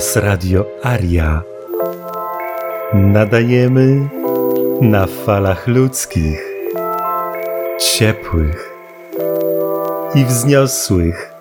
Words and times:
Was 0.00 0.16
Radio 0.16 0.64
Aria. 0.82 1.42
Nadajemy 2.94 4.08
na 4.80 5.06
falach 5.06 5.66
ludzkich, 5.66 6.40
ciepłych 7.80 8.72
i 10.14 10.24
wzniosłych. 10.24 11.32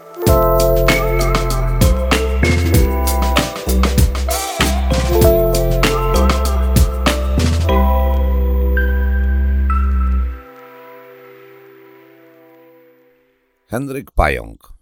Henryk 13.68 14.12
Pająk 14.12 14.74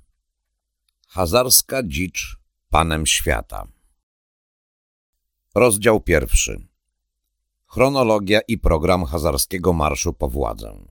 Hazarska 1.07 1.83
dzicz 1.83 2.46
panem 2.69 3.05
świata 3.05 3.67
Rozdział 5.55 6.01
pierwszy 6.01 6.67
Chronologia 7.67 8.39
i 8.47 8.57
program 8.57 9.05
hazarskiego 9.05 9.73
marszu 9.73 10.13
po 10.13 10.29
władzę 10.29 10.85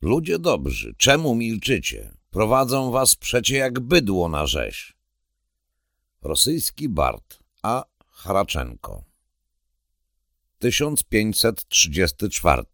Ludzie 0.00 0.38
dobrzy, 0.38 0.94
czemu 0.98 1.34
milczycie? 1.34 2.12
Prowadzą 2.30 2.90
was 2.90 3.16
przecie 3.16 3.56
jak 3.56 3.80
bydło 3.80 4.28
na 4.28 4.46
rzeź. 4.46 4.96
Rosyjski 6.22 6.88
Bart 6.88 7.38
A. 7.62 7.84
Haraczenko 8.10 9.04
1534 10.58 12.64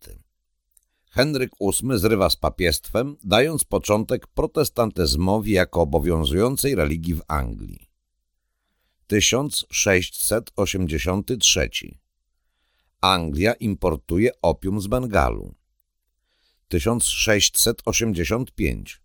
Henryk 1.15 1.53
VIII 1.61 1.99
zrywa 1.99 2.31
z 2.31 2.37
papiestwem, 2.37 3.17
dając 3.25 3.65
początek 3.65 4.27
protestantyzmowi 4.27 5.53
jako 5.53 5.81
obowiązującej 5.81 6.75
religii 6.75 7.15
w 7.15 7.23
Anglii. 7.29 7.89
1683 9.07 11.71
Anglia 13.01 13.53
importuje 13.53 14.31
opium 14.43 14.81
z 14.81 14.87
Bengalu. 14.87 15.55
1685 16.69 19.03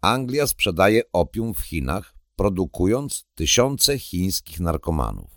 Anglia 0.00 0.46
sprzedaje 0.46 1.02
opium 1.12 1.54
w 1.54 1.60
Chinach, 1.60 2.14
produkując 2.36 3.24
tysiące 3.34 3.98
chińskich 3.98 4.60
narkomanów. 4.60 5.30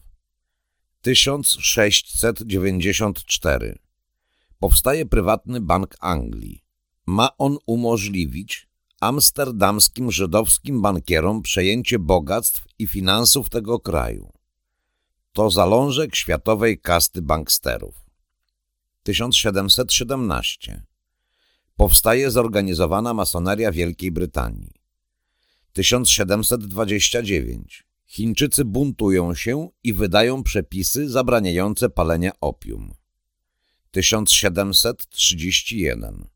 1694 1.01 3.90
Powstaje 4.61 5.05
prywatny 5.05 5.61
Bank 5.61 5.95
Anglii. 5.99 6.63
Ma 7.05 7.37
on 7.37 7.57
umożliwić 7.65 8.69
amsterdamskim 8.99 10.11
żydowskim 10.11 10.81
bankierom 10.81 11.41
przejęcie 11.41 11.99
bogactw 11.99 12.65
i 12.79 12.87
finansów 12.87 13.49
tego 13.49 13.79
kraju. 13.79 14.31
To 15.33 15.51
zalążek 15.51 16.15
światowej 16.15 16.79
kasty 16.79 17.21
banksterów. 17.21 18.05
1717 19.03 20.83
Powstaje 21.75 22.31
zorganizowana 22.31 23.13
masoneria 23.13 23.71
Wielkiej 23.71 24.11
Brytanii. 24.11 24.73
1729 25.73 27.87
Chińczycy 28.05 28.65
buntują 28.65 29.35
się 29.35 29.69
i 29.83 29.93
wydają 29.93 30.43
przepisy 30.43 31.09
zabraniające 31.09 31.89
palenia 31.89 32.31
opium. 32.41 33.00
1731 33.91 36.27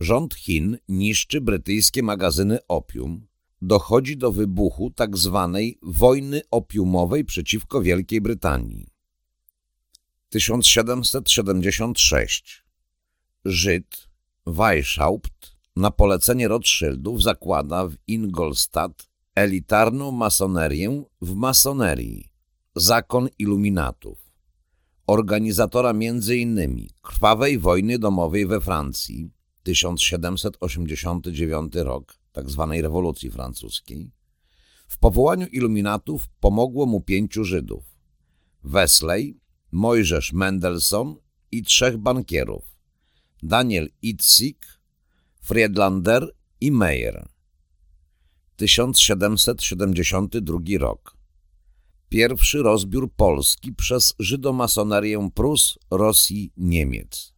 Rząd 0.00 0.34
Chin 0.34 0.78
niszczy 0.88 1.40
brytyjskie 1.40 2.02
magazyny 2.02 2.58
opium. 2.68 3.26
Dochodzi 3.62 4.16
do 4.16 4.32
wybuchu 4.32 4.92
tzw. 4.96 5.50
Tak 5.52 5.62
wojny 5.82 6.40
opiumowej 6.50 7.24
przeciwko 7.24 7.82
Wielkiej 7.82 8.20
Brytanii. 8.20 8.86
1776 10.28 12.64
Żyd 13.44 14.08
Weishaupt 14.46 15.56
na 15.76 15.90
polecenie 15.90 16.48
Rothschildów 16.48 17.22
zakłada 17.22 17.86
w 17.86 17.96
Ingolstadt 18.06 19.08
elitarną 19.34 20.10
masonerię 20.10 21.04
w 21.20 21.34
masonerii, 21.34 22.30
zakon 22.76 23.28
iluminatów 23.38 24.27
organizatora 25.08 25.90
m.in. 25.90 26.86
krwawej 27.02 27.58
wojny 27.58 27.98
domowej 27.98 28.46
we 28.46 28.60
Francji 28.60 29.30
1789 29.62 31.72
rok, 31.74 32.18
tzw. 32.32 32.66
Tak 32.70 32.82
rewolucji 32.82 33.30
francuskiej, 33.30 34.10
w 34.88 34.98
powołaniu 34.98 35.46
iluminatów 35.46 36.28
pomogło 36.40 36.86
mu 36.86 37.00
pięciu 37.00 37.44
Żydów 37.44 37.84
Wesley, 38.64 39.40
Mojżesz 39.72 40.32
Mendelssohn 40.32 41.14
i 41.52 41.62
trzech 41.62 41.96
bankierów 41.96 42.64
Daniel 43.42 43.88
Itzik, 44.02 44.66
Friedlander 45.40 46.34
i 46.60 46.72
Meyer. 46.72 47.28
1772 48.56 50.58
rok 50.78 51.17
Pierwszy 52.08 52.62
rozbiór 52.62 53.12
Polski 53.12 53.72
przez 53.72 54.14
żydomasonerię 54.18 55.30
Prus, 55.34 55.78
Rosji, 55.90 56.52
Niemiec. 56.56 57.34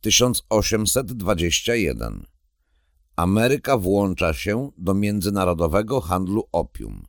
1821. 0.00 2.26
Ameryka 3.16 3.78
włącza 3.78 4.34
się 4.34 4.70
do 4.78 4.94
międzynarodowego 4.94 6.00
handlu 6.00 6.48
opium. 6.52 7.06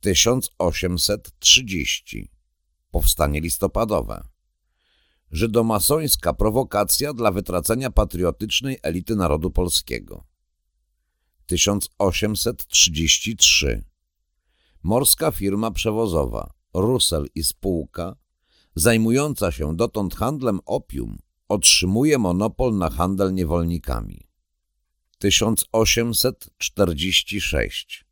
1830. 0.00 2.30
Powstanie 2.90 3.40
listopadowe. 3.40 4.28
Żydomasońska 5.30 6.32
prowokacja 6.32 7.12
dla 7.12 7.32
wytracenia 7.32 7.90
patriotycznej 7.90 8.78
elity 8.82 9.16
narodu 9.16 9.50
polskiego. 9.50 10.24
1833 11.46 13.87
morska 14.82 15.30
firma 15.30 15.70
przewozowa 15.70 16.50
Russell 16.74 17.26
i 17.34 17.44
spółka, 17.44 18.16
zajmująca 18.74 19.52
się 19.52 19.76
dotąd 19.76 20.14
handlem 20.14 20.60
opium, 20.66 21.18
otrzymuje 21.48 22.18
monopol 22.18 22.76
na 22.76 22.90
handel 22.90 23.34
niewolnikami. 23.34 24.28
1846 25.18 28.04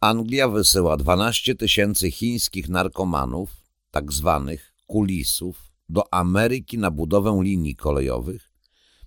Anglia 0.00 0.48
wysyła 0.48 0.96
12 0.96 1.54
tysięcy 1.54 2.10
chińskich 2.10 2.68
narkomanów, 2.68 3.50
tak 3.90 4.12
zwanych 4.12 4.74
kulisów, 4.86 5.74
do 5.88 6.14
Ameryki 6.14 6.78
na 6.78 6.90
budowę 6.90 7.40
linii 7.42 7.76
kolejowych, 7.76 8.52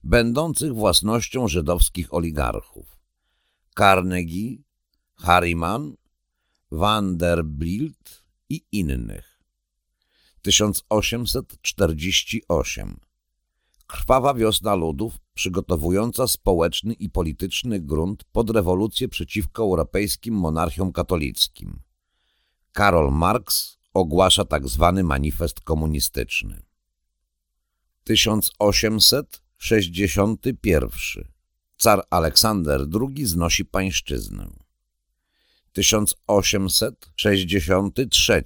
będących 0.04 0.74
własnością 0.74 1.48
żydowskich 1.48 2.14
oligarchów. 2.14 2.98
Carnegie, 3.78 4.58
Harriman 5.16 5.96
Vanderbilt 6.72 8.24
i 8.50 8.66
innych. 8.72 9.44
1848 10.42 13.00
Krwawa 13.88 14.34
wiosna 14.34 14.76
ludów 14.76 15.20
przygotowująca 15.34 16.28
społeczny 16.28 16.94
i 16.94 17.10
polityczny 17.10 17.80
grunt 17.80 18.24
pod 18.24 18.50
rewolucję 18.50 19.08
przeciwko 19.08 19.64
europejskim 19.64 20.36
monarchiom 20.36 20.92
katolickim. 20.92 21.80
Karol 22.72 23.12
Marx 23.12 23.78
ogłasza 23.94 24.46
tzw. 24.46 24.94
Tak 24.96 25.06
manifest 25.06 25.60
komunistyczny. 25.60 26.62
1861 28.04 30.90
Car 31.78 32.04
Aleksander 32.10 32.82
II 33.02 33.26
znosi 33.26 33.66
pańszczyznę. 33.66 34.67
1863 35.78 38.44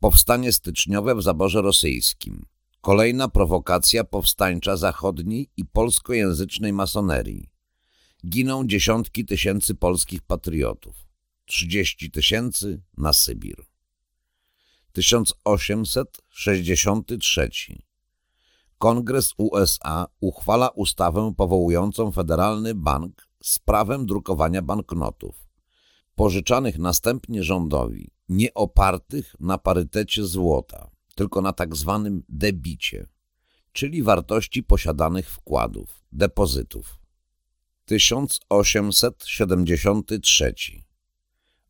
Powstanie 0.00 0.52
styczniowe 0.52 1.14
w 1.14 1.22
zaborze 1.22 1.62
rosyjskim. 1.62 2.46
Kolejna 2.80 3.28
prowokacja 3.28 4.04
powstańcza 4.04 4.76
zachodniej 4.76 5.50
i 5.56 5.64
polskojęzycznej 5.64 6.72
masonerii. 6.72 7.50
Giną 8.26 8.66
dziesiątki 8.66 9.24
tysięcy 9.24 9.74
polskich 9.74 10.22
patriotów. 10.22 10.96
30 11.44 12.10
tysięcy 12.10 12.82
na 12.96 13.12
Sybir. 13.12 13.66
1863 14.92 17.50
Kongres 18.78 19.34
USA 19.36 20.06
uchwala 20.20 20.68
ustawę 20.68 21.34
powołującą 21.36 22.12
Federalny 22.12 22.74
Bank 22.74 23.28
z 23.42 23.58
prawem 23.58 24.06
drukowania 24.06 24.62
banknotów 24.62 25.47
pożyczanych 26.18 26.78
następnie 26.78 27.42
rządowi, 27.42 28.10
nie 28.28 28.54
opartych 28.54 29.34
na 29.40 29.58
parytecie 29.58 30.24
złota, 30.24 30.90
tylko 31.14 31.42
na 31.42 31.52
tak 31.52 31.76
zwanym 31.76 32.22
debicie, 32.28 33.06
czyli 33.72 34.02
wartości 34.02 34.62
posiadanych 34.62 35.30
wkładów, 35.30 36.02
depozytów. 36.12 36.98
1873 37.84 40.54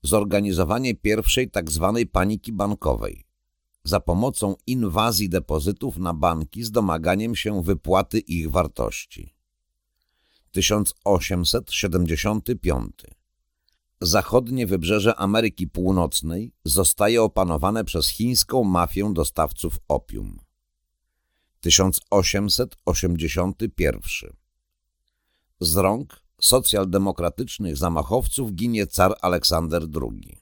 zorganizowanie 0.03 0.95
pierwszej 0.95 1.51
tzw. 1.51 1.93
Tak 1.97 2.11
paniki 2.13 2.53
bankowej 2.53 3.25
za 3.85 4.01
pomocą 4.01 4.55
inwazji 4.67 5.29
depozytów 5.29 5.97
na 5.97 6.15
banki 6.15 6.65
z 6.65 6.71
domaganiem 6.71 7.37
się 7.37 7.63
wypłaty 7.63 8.19
ich 8.19 8.51
wartości. 8.51 9.35
1875 10.53 13.18
Zachodnie 14.01 14.67
wybrzeże 14.67 15.17
Ameryki 15.17 15.67
Północnej 15.67 16.53
zostaje 16.65 17.23
opanowane 17.23 17.85
przez 17.85 18.09
chińską 18.09 18.65
mafię 18.65 19.11
dostawców 19.15 19.79
opium. 19.89 20.39
1881 21.61 24.01
Z 25.61 25.77
rąk 25.77 26.23
socjaldemokratycznych 26.41 27.77
zamachowców 27.77 28.53
ginie 28.53 28.87
car 28.87 29.15
Aleksander 29.23 29.83
II. 29.83 30.39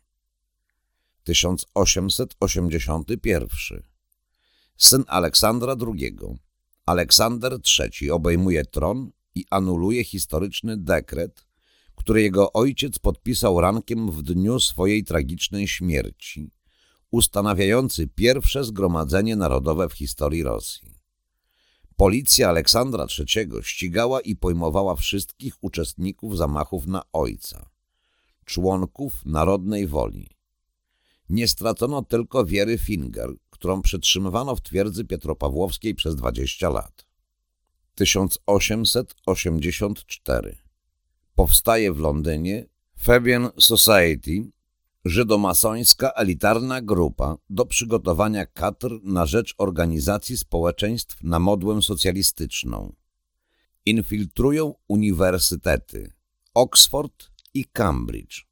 1881 1.25 3.49
Syn 4.77 5.05
Aleksandra 5.07 5.77
II, 5.87 6.17
Aleksander 6.87 7.59
III 7.79 8.11
obejmuje 8.11 8.65
tron 8.65 9.11
i 9.35 9.45
anuluje 9.51 10.05
historyczny 10.05 10.77
dekret, 10.77 11.46
który 11.97 12.23
jego 12.23 12.53
ojciec 12.53 12.99
podpisał 12.99 13.61
rankiem 13.61 14.11
w 14.11 14.23
dniu 14.23 14.61
swojej 14.61 15.05
tragicznej 15.05 15.69
śmierci, 15.69 16.51
ustanawiający 17.11 18.07
pierwsze 18.07 18.65
zgromadzenie 18.65 19.37
narodowe 19.37 19.89
w 19.89 19.93
historii 19.93 20.43
Rosji. 20.43 20.97
Policja 21.97 22.49
Aleksandra 22.49 23.07
III 23.19 23.49
ścigała 23.63 24.21
i 24.21 24.37
pojmowała 24.37 24.97
wszystkich 24.97 25.55
uczestników 25.61 26.37
zamachów 26.37 26.87
na 26.87 27.03
ojca, 27.13 27.71
członków 28.45 29.25
narodnej 29.25 29.87
woli. 29.87 30.29
Nie 31.29 31.49
stracono 31.49 32.03
tylko 32.03 32.45
Wiery 32.45 32.79
Finger, 32.79 33.31
którą 33.51 33.83
przetrzymywano 33.83 34.57
w 34.57 34.61
twierdzy 34.61 35.05
Pietropawłowskiej 35.05 35.95
przez 35.95 36.17
20 36.17 36.71
lat. 36.71 37.07
1884 37.95 40.66
Powstaje 41.37 41.93
w 41.93 41.99
Londynie 41.99 42.67
Fabian 42.99 43.51
Society, 43.59 44.51
żydomasońska 45.05 46.11
elitarna 46.11 46.83
grupa 46.83 47.37
do 47.51 47.67
przygotowania 47.67 48.47
kadr 48.47 49.01
na 49.03 49.27
rzecz 49.27 49.55
organizacji 49.59 50.37
społeczeństw 50.37 51.23
na 51.23 51.39
modłę 51.39 51.83
socjalistyczną. 51.83 52.95
Infiltrują 53.87 54.75
uniwersytety 54.89 56.13
Oxford 56.55 57.31
i 57.55 57.65
Cambridge, 57.65 58.47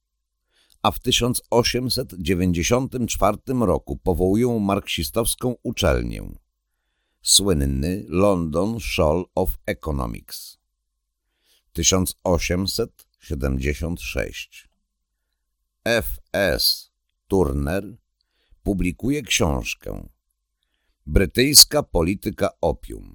a 0.82 0.90
w 0.90 1.00
1894 1.00 3.38
roku 3.60 3.96
powołują 3.96 4.58
marksistowską 4.58 5.54
uczelnię, 5.62 6.30
słynny 7.22 8.04
London 8.08 8.80
School 8.80 9.24
of 9.34 9.58
Economics. 9.66 10.63
1876 11.74 14.68
F.S. 15.84 16.90
Turner 17.28 17.96
publikuje 18.62 19.22
książkę 19.22 20.08
Brytyjska 21.06 21.82
polityka 21.82 22.50
opium. 22.60 23.14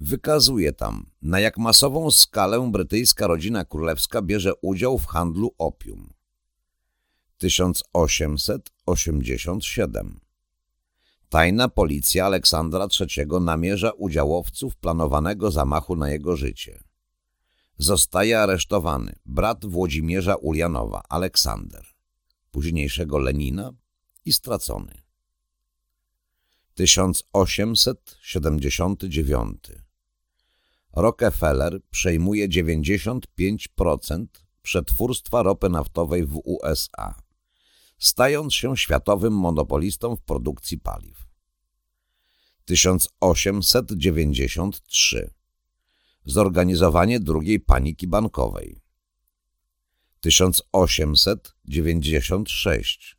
Wykazuje 0.00 0.72
tam, 0.72 1.10
na 1.22 1.40
jak 1.40 1.58
masową 1.58 2.10
skalę 2.10 2.70
brytyjska 2.70 3.26
rodzina 3.26 3.64
królewska 3.64 4.22
bierze 4.22 4.52
udział 4.62 4.98
w 4.98 5.06
handlu 5.06 5.54
opium. 5.58 6.12
1887 7.38 10.20
Tajna 11.28 11.68
policja 11.68 12.26
Aleksandra 12.26 12.88
III 13.00 13.26
namierza 13.40 13.90
udziałowców 13.90 14.76
planowanego 14.76 15.50
zamachu 15.50 15.96
na 15.96 16.10
jego 16.10 16.36
życie. 16.36 16.89
Zostaje 17.82 18.40
aresztowany 18.40 19.12
brat 19.26 19.66
Włodzimierza 19.66 20.34
Ulianowa, 20.34 21.02
Aleksander, 21.08 21.86
późniejszego 22.50 23.18
Lenina 23.18 23.72
i 24.24 24.32
stracony. 24.32 25.02
1879 26.74 29.64
Rockefeller 30.92 31.80
przejmuje 31.90 32.48
95% 32.48 34.26
przetwórstwa 34.62 35.42
ropy 35.42 35.68
naftowej 35.68 36.26
w 36.26 36.40
USA, 36.44 37.22
stając 37.98 38.54
się 38.54 38.76
światowym 38.76 39.32
monopolistą 39.32 40.16
w 40.16 40.22
produkcji 40.22 40.78
paliw. 40.78 41.26
1893 42.64 45.39
zorganizowanie 46.30 47.20
drugiej 47.20 47.60
paniki 47.60 48.06
bankowej. 48.06 48.80
1896 50.20 53.16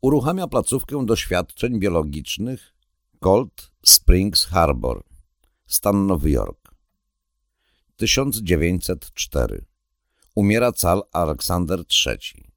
uruchamia 0.00 0.46
placówkę 0.46 1.06
doświadczeń 1.06 1.78
biologicznych 1.78 2.75
Cold 3.20 3.70
Springs 3.82 4.44
Harbor, 4.44 5.02
stan 5.66 6.06
Nowy 6.06 6.30
Jork. 6.30 6.74
1904. 7.96 9.64
Umiera 10.34 10.72
cal 10.72 11.02
Aleksander 11.12 11.84
III. 12.06 12.52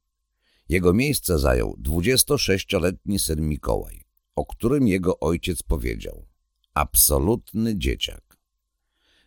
Jego 0.69 0.93
miejsce 0.93 1.39
zajął 1.39 1.77
26-letni 1.81 3.19
syn 3.19 3.41
Mikołaj, 3.41 4.03
o 4.35 4.45
którym 4.45 4.87
jego 4.87 5.19
ojciec 5.19 5.63
powiedział 5.63 6.25
absolutny 6.73 7.77
dzieciak. 7.77 8.39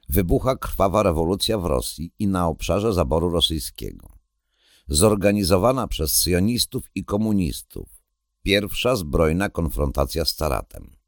Wybucha 0.09 0.57
krwawa 0.57 1.03
rewolucja 1.03 1.59
w 1.59 1.65
Rosji 1.65 2.13
i 2.19 2.27
na 2.27 2.49
obszarze 2.49 2.93
zaboru 2.93 3.31
rosyjskiego. 3.31 4.19
Zorganizowana 4.89 5.87
przez 5.87 6.23
sionistów 6.23 6.85
i 6.95 7.05
komunistów. 7.05 7.89
Pierwsza 8.43 8.97
zbrojna 8.97 9.49
konfrontacja 9.49 10.25
z 10.25 10.35
caratem 10.35 11.02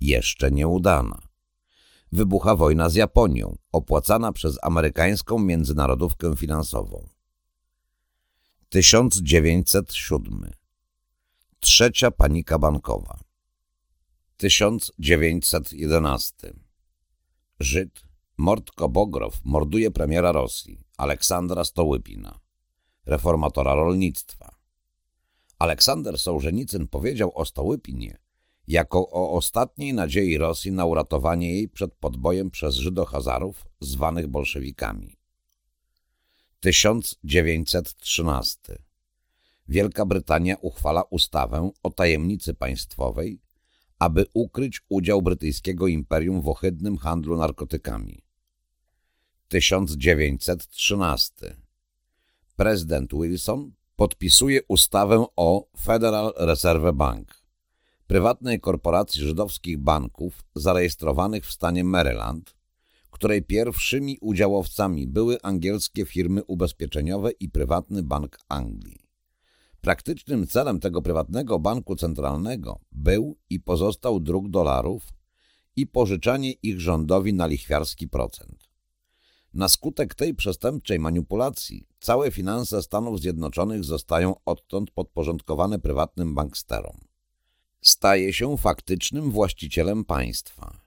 jeszcze 0.00 0.50
nieudana. 0.50 1.18
Wybucha 2.12 2.56
wojna 2.56 2.88
z 2.88 2.94
Japonią, 2.94 3.56
opłacana 3.72 4.32
przez 4.32 4.58
amerykańską 4.62 5.38
międzynarodówkę 5.38 6.36
finansową. 6.36 7.08
1907 8.68 10.50
Trzecia 11.60 12.10
panika 12.10 12.58
bankowa 12.58 13.20
1911 14.36 16.54
Żyd 17.60 18.06
Mordko 18.38 18.88
Bogrow 18.88 19.40
morduje 19.44 19.90
premiera 19.90 20.32
Rosji, 20.32 20.84
Aleksandra 20.96 21.64
Stołypina, 21.64 22.40
reformatora 23.06 23.74
rolnictwa. 23.74 24.56
Aleksander 25.58 26.18
Sołżenicyn 26.18 26.88
powiedział 26.88 27.32
o 27.34 27.44
Stołypinie, 27.44 28.18
jako 28.68 29.10
o 29.10 29.32
ostatniej 29.32 29.94
nadziei 29.94 30.38
Rosji 30.38 30.72
na 30.72 30.84
uratowanie 30.84 31.54
jej 31.54 31.68
przed 31.68 31.94
podbojem 31.94 32.50
przez 32.50 32.74
Żydohazarów 32.74 33.66
zwanych 33.80 34.26
bolszewikami. 34.26 35.16
1913 36.60 38.78
Wielka 39.68 40.06
Brytania 40.06 40.56
uchwala 40.60 41.02
ustawę 41.02 41.70
o 41.82 41.90
tajemnicy 41.90 42.54
państwowej, 42.54 43.40
aby 43.98 44.26
ukryć 44.34 44.80
udział 44.88 45.22
brytyjskiego 45.22 45.86
imperium 45.86 46.40
w 46.40 46.48
ohydnym 46.48 46.96
handlu 46.96 47.36
narkotykami. 47.36 48.22
1913 49.48 51.56
prezydent 52.56 53.12
Wilson 53.12 53.72
podpisuje 53.96 54.60
ustawę 54.68 55.26
o 55.36 55.68
Federal 55.80 56.32
Reserve 56.36 56.92
Bank, 56.92 57.45
prywatnej 58.06 58.60
korporacji 58.60 59.22
żydowskich 59.22 59.78
banków 59.78 60.44
zarejestrowanych 60.54 61.46
w 61.46 61.52
stanie 61.52 61.84
Maryland, 61.84 62.56
której 63.10 63.42
pierwszymi 63.42 64.18
udziałowcami 64.20 65.06
były 65.06 65.42
angielskie 65.42 66.04
firmy 66.04 66.44
ubezpieczeniowe 66.44 67.30
i 67.30 67.48
prywatny 67.48 68.02
Bank 68.02 68.38
Anglii. 68.48 69.06
Praktycznym 69.80 70.46
celem 70.46 70.80
tego 70.80 71.02
prywatnego 71.02 71.58
banku 71.58 71.96
centralnego 71.96 72.80
był 72.92 73.36
i 73.50 73.60
pozostał 73.60 74.20
druk 74.20 74.48
dolarów 74.48 75.02
i 75.76 75.86
pożyczanie 75.86 76.52
ich 76.52 76.80
rządowi 76.80 77.34
na 77.34 77.46
lichwiarski 77.46 78.08
procent. 78.08 78.68
Na 79.54 79.68
skutek 79.68 80.14
tej 80.14 80.34
przestępczej 80.34 80.98
manipulacji 80.98 81.86
całe 82.00 82.30
finanse 82.30 82.82
Stanów 82.82 83.20
Zjednoczonych 83.20 83.84
zostają 83.84 84.34
odtąd 84.44 84.90
podporządkowane 84.90 85.78
prywatnym 85.78 86.34
banksterom. 86.34 87.05
Staje 87.80 88.32
się 88.32 88.56
faktycznym 88.56 89.30
właścicielem 89.30 90.04
państwa. 90.04 90.80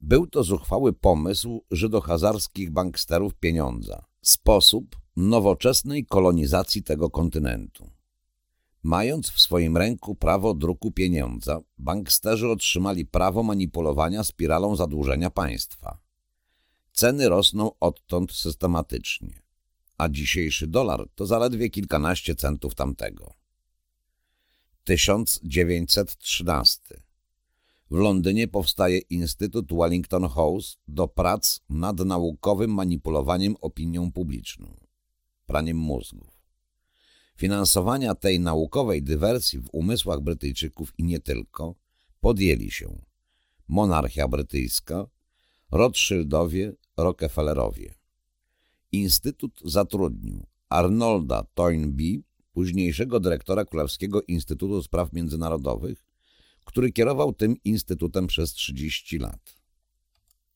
Był 0.00 0.26
to 0.26 0.42
zuchwały 0.42 0.92
pomysł 0.92 1.64
żydohazarskich 1.70 2.70
banksterów 2.70 3.34
pieniądza, 3.34 4.04
sposób 4.22 4.96
nowoczesnej 5.16 6.06
kolonizacji 6.06 6.82
tego 6.82 7.10
kontynentu. 7.10 7.90
Mając 8.82 9.30
w 9.30 9.40
swoim 9.40 9.76
ręku 9.76 10.14
prawo 10.14 10.54
druku 10.54 10.90
pieniądza, 10.90 11.60
banksterzy 11.78 12.48
otrzymali 12.48 13.06
prawo 13.06 13.42
manipulowania 13.42 14.24
spiralą 14.24 14.76
zadłużenia 14.76 15.30
państwa. 15.30 15.98
Ceny 16.92 17.28
rosną 17.28 17.70
odtąd 17.80 18.32
systematycznie, 18.32 19.42
a 19.98 20.08
dzisiejszy 20.08 20.66
dolar 20.66 21.08
to 21.14 21.26
zaledwie 21.26 21.70
kilkanaście 21.70 22.34
centów 22.34 22.74
tamtego. 22.74 23.41
1913 24.84 26.80
W 27.90 27.96
Londynie 27.96 28.48
powstaje 28.48 28.98
Instytut 28.98 29.72
Wellington 29.72 30.28
House 30.28 30.76
do 30.88 31.08
prac 31.08 31.60
nad 31.68 31.98
naukowym 31.98 32.74
manipulowaniem 32.74 33.56
opinią 33.60 34.12
publiczną, 34.12 34.76
praniem 35.46 35.76
mózgów. 35.76 36.42
Finansowania 37.36 38.14
tej 38.14 38.40
naukowej 38.40 39.02
dywersji 39.02 39.58
w 39.58 39.68
umysłach 39.72 40.20
Brytyjczyków 40.20 40.92
i 40.98 41.04
nie 41.04 41.20
tylko 41.20 41.74
podjęli 42.20 42.70
się 42.70 43.02
monarchia 43.68 44.28
brytyjska, 44.28 45.06
Rothschildowie, 45.70 46.72
Rockefellerowie. 46.96 47.94
Instytut 48.92 49.60
zatrudnił 49.64 50.46
Arnolda 50.68 51.44
Toynbee, 51.54 52.22
późniejszego 52.52 53.20
dyrektora 53.20 53.64
Królewskiego 53.64 54.22
Instytutu 54.22 54.82
Spraw 54.82 55.12
Międzynarodowych, 55.12 56.06
który 56.64 56.92
kierował 56.92 57.32
tym 57.32 57.56
instytutem 57.64 58.26
przez 58.26 58.52
30 58.52 59.18
lat. 59.18 59.62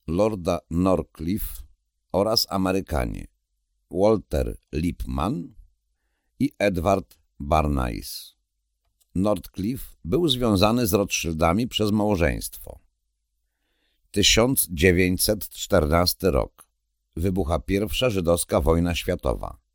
Lorda 0.06 0.58
Norcliffe 0.70 1.62
oraz 2.12 2.46
Amerykanie 2.50 3.26
Walter 3.90 4.56
Lippmann 4.72 5.54
i 6.38 6.52
Edward 6.58 7.18
Barnais. 7.40 8.36
Northcliffe 9.14 9.96
był 10.04 10.28
związany 10.28 10.86
z 10.86 10.92
Rothschildami 10.92 11.68
przez 11.68 11.92
małżeństwo. 11.92 12.80
1914 14.10 16.30
rok. 16.30 16.66
Wybucha 17.16 17.58
pierwsza 17.58 18.10
żydowska 18.10 18.60
wojna 18.60 18.94
światowa. 18.94 19.65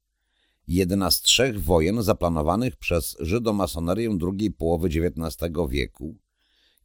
Jedna 0.74 1.12
z 1.12 1.22
trzech 1.22 1.64
wojen 1.64 2.04
zaplanowanych 2.04 2.76
przez 2.76 3.18
żydomasonerię 3.20 4.18
drugiej 4.18 4.52
połowy 4.52 4.88
XIX 4.88 5.52
wieku, 5.70 6.18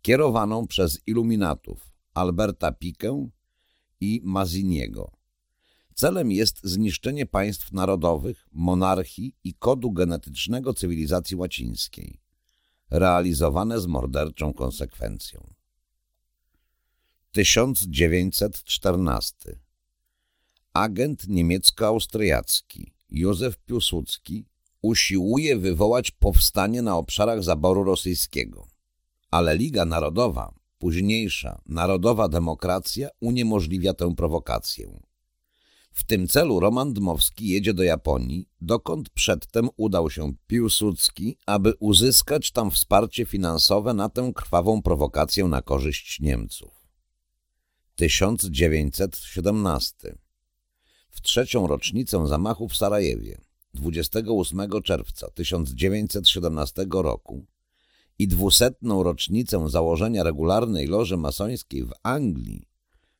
kierowaną 0.03 0.67
przez 0.67 1.01
iluminatów 1.07 1.93
Alberta 2.15 2.73
Pikę 2.73 3.29
i 4.01 4.21
Maziniego. 4.25 5.13
Celem 5.95 6.33
jest 6.33 6.61
zniszczenie 6.65 7.27
państw 7.27 7.73
narodowych, 7.73 8.49
monarchii 8.53 9.37
i 9.45 9.55
kodu 9.55 9.93
genetycznego 9.93 10.75
cywilizacji 10.75 11.37
łacińskiej, 11.37 12.21
realizowane 12.91 13.81
z 13.81 13.87
morderczą 13.87 14.53
konsekwencją. 14.53 15.55
1914 17.33 19.59
Agent 20.73 21.29
niemiecko-austriacki 21.29 22.96
Józef 23.11 23.57
Piłsudski 23.57 24.47
usiłuje 24.83 25.57
wywołać 25.57 26.11
powstanie 26.11 26.83
na 26.83 26.97
obszarach 26.97 27.43
zaboru 27.43 27.85
rosyjskiego, 27.85 28.69
ale 29.31 29.57
Liga 29.57 29.85
Narodowa, 29.85 30.55
późniejsza 30.79 31.61
Narodowa 31.67 32.29
Demokracja 32.29 33.09
uniemożliwia 33.21 33.95
tę 33.95 34.15
prowokację. 34.15 35.01
W 35.93 36.05
tym 36.05 36.29
celu 36.29 36.61
Roman 36.61 36.93
Dmowski 36.93 37.49
jedzie 37.49 37.75
do 37.75 37.83
Japonii, 37.83 38.49
dokąd 38.61 39.11
przedtem 39.11 39.69
udał 39.77 40.11
się 40.11 40.35
Piłsudski, 40.47 41.39
aby 41.47 41.75
uzyskać 41.81 42.51
tam 42.51 42.71
wsparcie 42.71 43.25
finansowe 43.25 43.95
na 43.95 44.09
tę 44.09 44.33
krwawą 44.35 44.83
prowokację 44.83 45.45
na 45.45 45.63
korzyść 45.63 46.21
Niemców. 46.21 46.87
1917 47.95 50.26
W 51.17 51.21
trzecią 51.21 51.67
rocznicę 51.67 52.27
zamachu 52.27 52.69
w 52.69 52.77
Sarajewie 52.77 53.39
28 53.75 54.83
czerwca 54.83 55.31
1917 55.31 56.87
roku 56.91 57.45
i 58.19 58.29
dwusetną 58.29 59.03
rocznicę 59.03 59.69
założenia 59.69 60.23
regularnej 60.23 60.87
loży 60.87 61.17
masońskiej 61.17 61.85
w 61.85 61.93
Anglii 62.03 62.69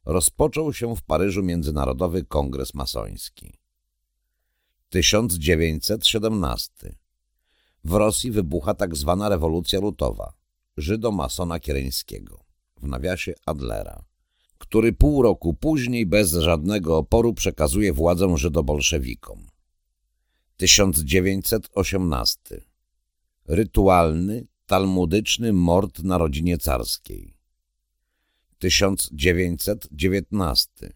rozpoczął 0.05 0.73
się 0.73 0.97
w 0.97 1.03
Paryżu 1.03 1.43
Międzynarodowy 1.43 2.25
Kongres 2.25 2.75
Masoński. 2.75 3.59
1917 4.89 6.97
W 7.85 7.93
Rosji 7.93 8.31
wybucha 8.31 8.75
tak 8.75 8.97
zwana 8.97 9.29
rewolucja 9.29 9.81
lutowa, 9.81 10.33
żydo-masona 10.77 11.61
kiereńskiego, 11.61 12.45
w 12.77 12.87
nawiasie 12.87 13.35
Adlera, 13.47 14.05
który 14.69 14.93
pół 14.93 15.23
roku 15.23 15.55
później 15.55 16.07
bez 16.07 16.33
żadnego 16.33 16.99
oporu 16.99 17.35
przekazuje 17.35 17.93
władzę 17.93 18.37
żydobolszewikom. 18.37 19.47
1918 20.57 22.63
Rytualny, 23.49 24.47
talmudyczny 24.67 25.53
mord 25.53 26.03
na 26.03 26.19
rodzinie 26.19 26.59
carskiej. 26.59 27.37
1919 28.59 30.93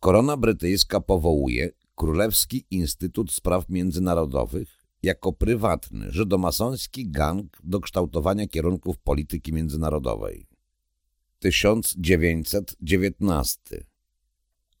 Korona 0.00 0.36
brytyjska 0.36 1.00
powołuje 1.00 1.70
Królewski 1.94 2.66
Instytut 2.70 3.32
Spraw 3.32 3.68
Międzynarodowych 3.68 4.84
jako 5.02 5.32
prywatny, 5.32 6.12
żydomasoński 6.12 7.10
gang 7.10 7.58
do 7.64 7.80
kształtowania 7.80 8.48
kierunków 8.48 8.98
polityki 8.98 9.52
międzynarodowej. 9.52 10.47
1919 11.38 13.84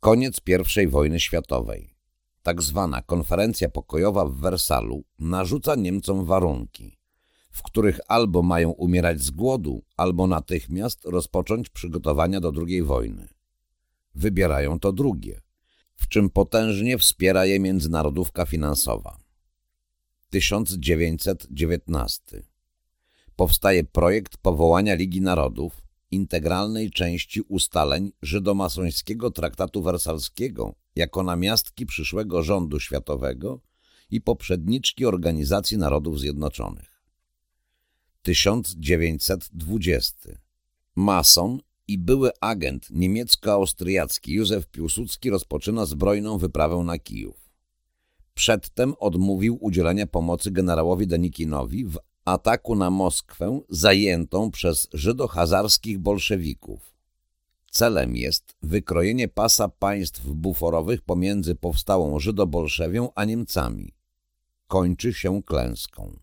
Koniec 0.00 0.40
I 0.82 0.86
wojny 0.86 1.20
światowej. 1.20 1.94
Tak 2.42 2.62
zwana 2.62 3.02
konferencja 3.02 3.68
pokojowa 3.68 4.24
w 4.24 4.34
Wersalu 4.34 5.04
narzuca 5.18 5.74
Niemcom 5.74 6.24
warunki– 6.24 6.94
w 7.58 7.62
których 7.62 8.00
albo 8.08 8.42
mają 8.42 8.70
umierać 8.70 9.20
z 9.20 9.30
głodu, 9.30 9.82
albo 9.96 10.26
natychmiast 10.26 11.04
rozpocząć 11.04 11.68
przygotowania 11.68 12.40
do 12.40 12.52
II 12.66 12.82
wojny. 12.82 13.28
Wybierają 14.14 14.80
to 14.80 14.92
drugie, 14.92 15.40
w 15.94 16.08
czym 16.08 16.30
potężnie 16.30 16.98
wspiera 16.98 17.46
je 17.46 17.60
międzynarodówka 17.60 18.46
finansowa. 18.46 19.18
1919 20.30 22.42
Powstaje 23.36 23.84
projekt 23.84 24.36
powołania 24.36 24.94
Ligi 24.94 25.20
Narodów, 25.20 25.87
integralnej 26.10 26.90
części 26.90 27.40
ustaleń 27.40 28.12
żydomasońskiego 28.22 29.30
traktatu 29.30 29.82
wersalskiego 29.82 30.74
jako 30.96 31.22
namiastki 31.22 31.86
przyszłego 31.86 32.42
rządu 32.42 32.80
światowego 32.80 33.60
i 34.10 34.20
poprzedniczki 34.20 35.06
Organizacji 35.06 35.78
Narodów 35.78 36.20
Zjednoczonych. 36.20 37.02
1920. 38.22 40.28
Mason 40.96 41.58
i 41.88 41.98
były 41.98 42.30
agent 42.40 42.90
niemiecko-austriacki 42.90 44.32
Józef 44.32 44.66
Piłsudski 44.66 45.30
rozpoczyna 45.30 45.86
zbrojną 45.86 46.38
wyprawę 46.38 46.76
na 46.76 46.98
Kijów. 46.98 47.50
Przedtem 48.34 48.94
odmówił 48.98 49.58
udzielenia 49.60 50.06
pomocy 50.06 50.50
generałowi 50.50 51.06
Denikinowi 51.06 51.84
w 51.84 51.98
ataku 52.32 52.74
na 52.74 52.90
Moskwę 52.90 53.60
zajętą 53.68 54.50
przez 54.50 54.88
żydohazarskich 54.92 55.98
bolszewików. 55.98 56.94
Celem 57.70 58.16
jest 58.16 58.56
wykrojenie 58.62 59.28
pasa 59.28 59.68
państw 59.68 60.26
buforowych 60.26 61.02
pomiędzy 61.02 61.54
powstałą 61.54 62.18
Żydobolszewią 62.18 63.08
a 63.14 63.24
Niemcami. 63.24 63.94
Kończy 64.66 65.12
się 65.12 65.42
klęską. 65.42 66.18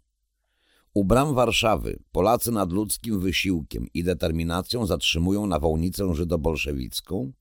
U 0.94 1.04
bram 1.04 1.34
Warszawy 1.34 2.00
Polacy 2.12 2.52
nad 2.52 2.72
ludzkim 2.72 3.20
wysiłkiem 3.20 3.88
i 3.94 4.04
determinacją 4.04 4.86
zatrzymują 4.86 5.48
nawałnicę 5.48 6.16
żydobolszewicką, 6.16 7.32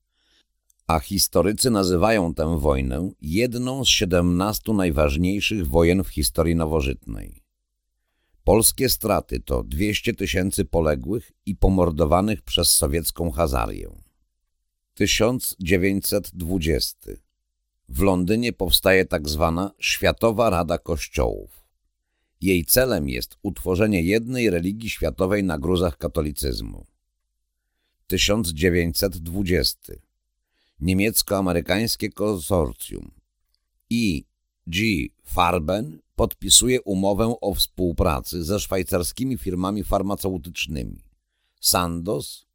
a 0.87 0.99
historycy 0.99 1.69
nazywają 1.69 2.33
tę 2.33 2.59
wojnę 2.59 3.11
jedną 3.21 3.85
z 3.85 3.87
siedemnastu 3.87 4.73
najważniejszych 4.73 5.67
wojen 5.67 6.03
w 6.03 6.09
historii 6.09 6.55
nowożytnej. 6.55 7.44
Polskie 8.45 8.89
straty 8.89 9.39
to 9.39 9.63
200 9.63 10.13
tysięcy 10.13 10.65
poległych 10.65 11.31
i 11.45 11.55
pomordowanych 11.55 12.41
przez 12.41 12.69
sowiecką 12.69 13.31
Hazarię. 13.31 13.89
1920. 14.93 16.97
W 17.89 18.01
Londynie 18.01 18.53
powstaje 18.53 19.05
tak 19.05 19.29
zwana 19.29 19.71
Światowa 19.79 20.49
Rada 20.49 20.77
Kościołów. 20.77 21.65
Jej 22.41 22.65
celem 22.65 23.09
jest 23.09 23.37
utworzenie 23.41 24.03
jednej 24.03 24.49
religii 24.49 24.89
światowej 24.89 25.43
na 25.43 25.57
gruzach 25.57 25.97
katolicyzmu. 25.97 26.85
1920. 28.07 29.93
Niemiecko-amerykańskie 30.79 32.09
konsorcjum 32.09 33.11
I. 33.89 34.25
G. 34.67 35.07
Farben 35.23 36.04
podpisuje 36.15 36.81
umowę 36.81 37.35
o 37.41 37.53
współpracy 37.53 38.43
ze 38.43 38.59
szwajcarskimi 38.59 39.37
firmami 39.37 39.83
farmaceutycznymi 39.83 41.03
Sandoz 41.59 42.45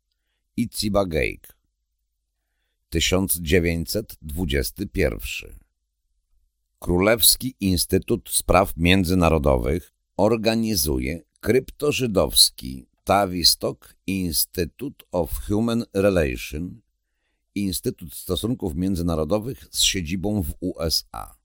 i 0.57 0.69
Ciba-Geigy. 0.69 1.52
1921 2.88 5.59
Królewski 6.79 7.55
Instytut 7.61 8.31
Spraw 8.31 8.76
Międzynarodowych 8.76 9.93
organizuje 10.17 11.23
kryptożydowski 11.40 12.87
Tavistock 13.05 13.97
Institute 14.07 15.05
of 15.12 15.47
Human 15.47 15.85
Relations 15.95 16.73
Instytut 17.55 18.14
Stosunków 18.14 18.75
Międzynarodowych 18.75 19.69
z 19.71 19.83
siedzibą 19.83 20.43
w 20.43 20.55
USA. 20.61 21.39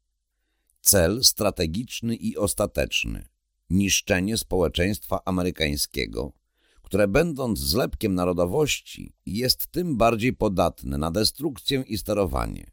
Cel 0.85 1.23
strategiczny 1.23 2.15
i 2.15 2.37
ostateczny– 2.37 3.27
niszczenie 3.69 4.37
społeczeństwa 4.37 5.19
amerykańskiego, 5.25 6.33
które 6.81 7.07
będąc 7.07 7.59
zlepkiem 7.59 8.15
narodowości 8.15 9.13
jest 9.25 9.67
tym 9.67 9.97
bardziej 9.97 10.33
podatne 10.33 10.97
na 10.97 11.11
destrukcję 11.11 11.83
i 11.87 11.97
sterowanie. 11.97 12.71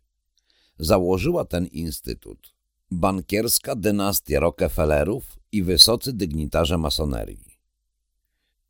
Założyła 0.78 1.44
ten 1.44 1.66
instytut 1.66 2.54
bankierska 2.90 3.76
dynastia 3.76 4.40
Rockefellerów 4.40 5.38
i 5.52 5.62
wysocy 5.62 6.12
dygnitarze 6.12 6.78
masonerii. 6.78 7.58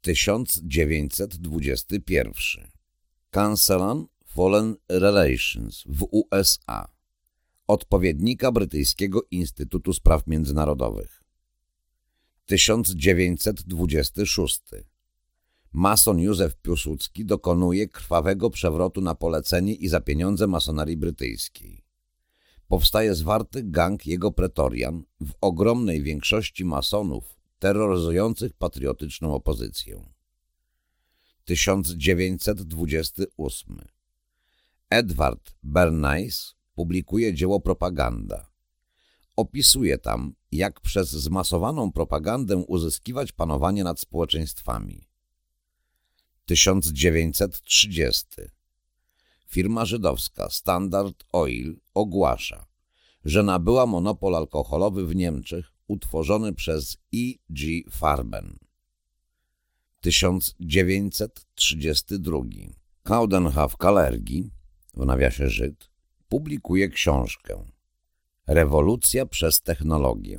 1921 0.01 2.33
Council 3.31 3.77
on 3.77 4.07
Foreign 4.27 4.75
Relations 4.89 5.85
w 5.87 6.09
USA 6.11 7.02
odpowiednika 7.73 8.53
Brytyjskiego 8.53 9.23
Instytutu 9.31 9.93
Spraw 9.93 10.27
Międzynarodowych. 10.27 11.25
1926. 12.47 14.61
Mason 15.73 16.19
Józef 16.19 16.57
Piłsudski 16.57 17.25
dokonuje 17.25 17.89
krwawego 17.89 18.51
przewrotu 18.51 19.01
na 19.01 19.15
polecenie 19.15 19.75
i 19.75 19.89
za 19.89 20.01
pieniądze 20.01 20.47
masonarii 20.47 20.97
brytyjskiej. 20.97 21.85
Powstaje 22.69 23.15
zwarty 23.15 23.63
gang 23.63 24.07
jego 24.07 24.33
pretorian 24.33 25.05
w 25.21 25.33
ogromnej 25.41 26.03
większości 26.03 26.65
masonów 26.65 27.37
terroryzujących 27.59 28.53
patriotyczną 28.53 29.35
opozycję. 29.35 30.03
1928. 31.45 33.79
Edward 34.91 35.55
Bernays 35.63 36.62
publikuje 36.83 37.35
dzieło 37.35 37.61
Propaganda. 37.61 38.51
Opisuje 39.37 39.99
tam, 39.99 40.35
jak 40.53 40.81
przez 40.81 41.11
zmasowaną 41.11 41.93
propagandę 41.93 42.57
uzyskiwać 42.57 43.33
panowanie 43.33 43.85
nad 43.85 44.01
społeczeństwami. 44.01 45.09
1930. 46.45 48.27
Firma 49.47 49.85
żydowska 49.85 50.51
Standard 50.51 51.25
Oil 51.33 51.81
ogłasza, 51.95 52.67
że 53.25 53.43
nabyła 53.43 53.87
monopol 53.87 54.37
alkoholowy 54.37 55.07
w 55.07 55.17
Niemczech 55.17 55.73
utworzony 55.87 56.53
przez 56.53 56.97
E. 57.15 57.19
G. 57.51 57.83
Farben. 57.91 58.59
1932. 60.01 62.39
Kaudenhaf 63.03 63.77
Kalergi, 63.77 64.51
w 64.95 65.07
nawiasie 65.07 65.49
Żyd, 65.49 65.92
publikuje 66.33 66.89
książkę 66.89 67.65
Rewolucja 68.47 69.27
przez 69.27 69.63
technologię. 69.63 70.39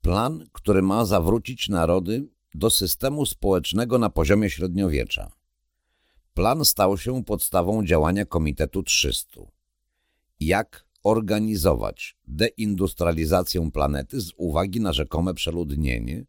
Plan, 0.00 0.46
który 0.52 0.82
ma 0.82 1.04
zawrócić 1.04 1.68
narody 1.68 2.28
do 2.54 2.70
systemu 2.70 3.26
społecznego 3.26 3.98
na 3.98 4.10
poziomie 4.10 4.50
średniowiecza. 4.50 5.32
Plan 6.34 6.64
stał 6.64 6.98
się 6.98 7.24
podstawą 7.24 7.84
działania 7.84 8.24
Komitetu 8.24 8.82
300. 8.82 9.40
Jak 10.40 10.86
organizować 11.02 12.16
deindustrializację 12.26 13.70
planety 13.70 14.20
z 14.20 14.32
uwagi 14.36 14.80
na 14.80 14.92
rzekome 14.92 15.34
przeludnienie, 15.34 16.24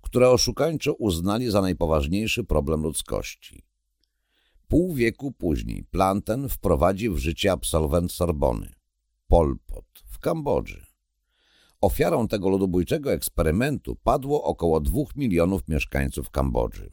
które 0.00 0.30
oszukańczo 0.30 0.94
uznali 0.94 1.50
za 1.50 1.60
najpoważniejszy 1.60 2.44
problem 2.44 2.82
ludzkości. 2.82 3.64
Pół 4.68 4.94
wieku 4.94 5.32
później 5.32 5.84
plan 5.84 6.22
ten 6.22 6.48
wprowadzi 6.48 7.10
w 7.10 7.18
życie 7.18 7.52
absolwent 7.52 8.12
Sorbony, 8.12 8.74
Pol 9.28 9.58
Pot, 9.66 9.86
w 10.06 10.18
Kambodży. 10.18 10.86
Ofiarą 11.80 12.28
tego 12.28 12.48
ludobójczego 12.48 13.12
eksperymentu 13.12 13.96
padło 13.96 14.42
około 14.42 14.80
dwóch 14.80 15.16
milionów 15.16 15.68
mieszkańców 15.68 16.30
Kambodży. 16.30 16.90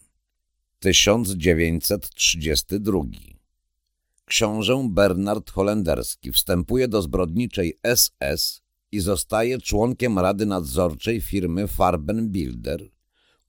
1932 0.80 3.02
Książę 4.26 4.88
Bernard 4.90 5.52
Holenderski 5.52 6.32
wstępuje 6.32 6.88
do 6.88 7.02
zbrodniczej 7.02 7.80
SS 7.96 8.62
i 8.92 9.00
zostaje 9.00 9.58
członkiem 9.58 10.20
Rady 10.20 10.46
Nadzorczej 10.46 11.22
firmy 11.22 11.68
Farben 11.68 12.30
Builder, 12.30 12.90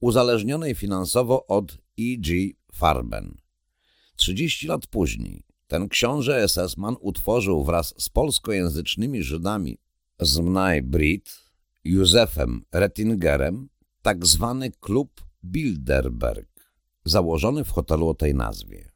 uzależnionej 0.01 0.75
finansowo 0.75 1.47
od 1.47 1.79
E.G. 1.99 2.51
Farben. 2.73 3.44
30 4.17 4.67
lat 4.67 4.87
później 4.87 5.45
ten 5.67 5.89
książę 5.89 6.49
SS-man 6.49 6.97
utworzył 7.01 7.65
wraz 7.65 7.95
z 7.99 8.09
polskojęzycznymi 8.09 9.23
Żydami 9.23 9.79
z 10.21 10.39
Mnaj 10.39 10.83
Brit, 10.83 11.37
Józefem 11.85 12.65
Rettingerem, 12.73 13.69
tak 14.03 14.27
zwany 14.27 14.71
klub 14.81 15.25
Bilderberg, 15.45 16.73
założony 17.05 17.65
w 17.65 17.71
hotelu 17.71 18.09
o 18.09 18.15
tej 18.15 18.35
nazwie. 18.35 18.91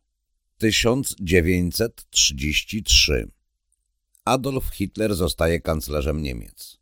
1933 0.58 3.30
Adolf 4.24 4.74
Hitler 4.74 5.14
zostaje 5.14 5.60
kanclerzem 5.60 6.22
Niemiec. 6.22 6.78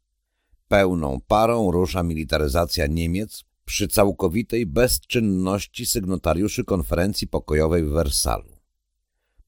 Pełną 0.69 1.21
parą 1.29 1.71
rusza 1.71 2.03
militaryzacja 2.03 2.87
Niemiec 2.87 3.45
przy 3.67 3.89
całkowitej 3.89 4.67
bezczynności 4.67 5.87
sygnatariuszy 5.87 6.65
konferencji 6.65 7.27
pokojowej 7.27 7.85
w 7.85 7.89
Wersalu. 7.89 8.57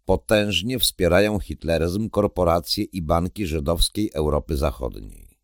Potężnie 0.04 0.78
wspierają 0.78 1.38
hitleryzm 1.38 2.10
korporacje 2.10 2.84
i 2.84 3.02
banki 3.02 3.46
żydowskiej 3.46 4.10
Europy 4.14 4.56
Zachodniej. 4.56 5.38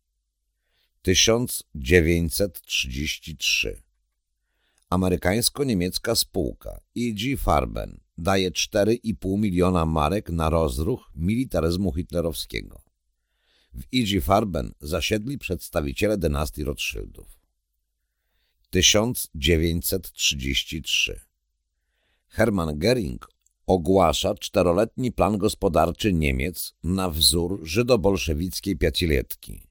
1933 1.01 3.81
Amerykańsko-niemiecka 4.89 6.15
spółka 6.15 6.81
E.G. 6.97 7.37
Farben 7.37 7.99
daje 8.17 8.51
4,5 8.51 9.39
miliona 9.39 9.85
marek 9.85 10.29
na 10.29 10.49
rozruch 10.49 11.11
militaryzmu 11.15 11.93
hitlerowskiego. 11.93 12.81
W 13.73 13.83
E.G. 13.93 14.21
Farben 14.21 14.73
zasiedli 14.81 15.37
przedstawiciele 15.37 16.17
dynastii 16.17 16.63
Rothschildów. 16.63 17.44
1933 18.75 21.19
Hermann 22.27 22.79
Göring 22.79 23.27
ogłasza 23.67 24.35
czteroletni 24.35 25.11
plan 25.11 25.37
gospodarczy 25.37 26.13
Niemiec 26.13 26.73
na 26.83 27.09
wzór 27.09 27.59
żydobolszewickiej 27.63 28.77
piaciletki. 28.77 29.61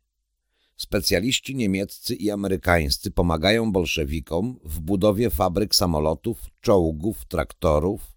Specjaliści 0.76 1.54
niemieccy 1.54 2.14
i 2.14 2.30
amerykańscy 2.30 3.10
pomagają 3.10 3.72
bolszewikom 3.72 4.60
w 4.64 4.80
budowie 4.80 5.30
fabryk 5.30 5.74
samolotów, 5.74 6.38
czołgów, 6.60 7.24
traktorów, 7.24 8.14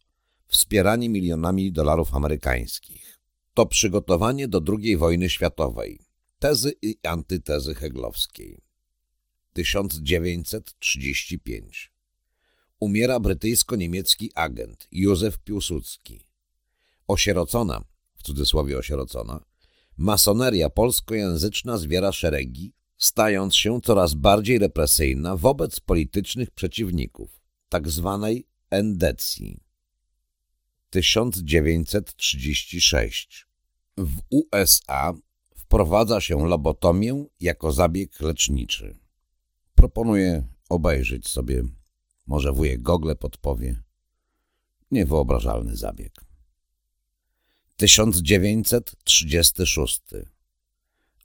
wspierani 0.47 1.09
milionami 1.09 1.71
dolarów 1.71 2.15
amerykańskich. 2.15 3.19
To 3.53 3.65
przygotowanie 3.65 4.47
do 4.47 4.61
II 4.79 4.97
wojny 4.97 5.29
światowej. 5.29 5.99
Tezy 6.39 6.73
i 6.81 6.95
antytezy 7.03 7.75
heglowskiej. 7.75 8.66
1935 9.57 11.91
Umiera 12.79 13.19
brytyjsko-niemiecki 13.19 14.31
agent 14.35 14.87
Józef 14.91 15.39
Piłsudski. 15.39 16.27
Osierocona, 17.07 17.83
w 18.15 18.23
cudzysłowie 18.23 18.77
osierocona, 18.77 19.45
masoneria 19.97 20.69
polskojęzyczna 20.69 21.77
zwiera 21.77 22.11
szeregi, 22.11 22.73
stając 22.97 23.55
się 23.55 23.81
coraz 23.81 24.13
bardziej 24.13 24.59
represyjna 24.59 25.37
wobec 25.37 25.79
politycznych 25.79 26.51
przeciwników, 26.51 27.41
tak 27.69 27.89
zwanej 27.89 28.47
endecji. 28.69 29.59
1936 30.89 33.47
W 33.97 34.19
USA 34.29 35.13
wprowadza 35.55 36.21
się 36.21 36.47
lobotomię 36.47 37.25
jako 37.39 37.71
zabieg 37.71 38.19
leczniczy. 38.19 39.06
Proponuję 39.77 40.47
obejrzeć 40.69 41.27
sobie, 41.27 41.63
może 42.27 42.51
wujek 42.51 42.81
Gogle 42.81 43.15
podpowie. 43.15 43.83
Niewyobrażalny 44.91 45.75
zabieg. 45.75 46.13
1936 47.75 50.01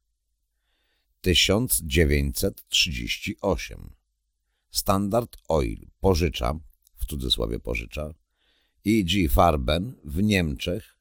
1938 1.21 3.93
Standard 4.71 5.37
Oil 5.47 5.87
pożycza, 5.99 6.59
w 6.95 7.05
cudzysłowie 7.05 7.59
pożycza, 7.59 8.13
E.G. 8.87 9.29
Farben 9.29 9.93
w 10.03 10.23
Niemczech 10.23 10.97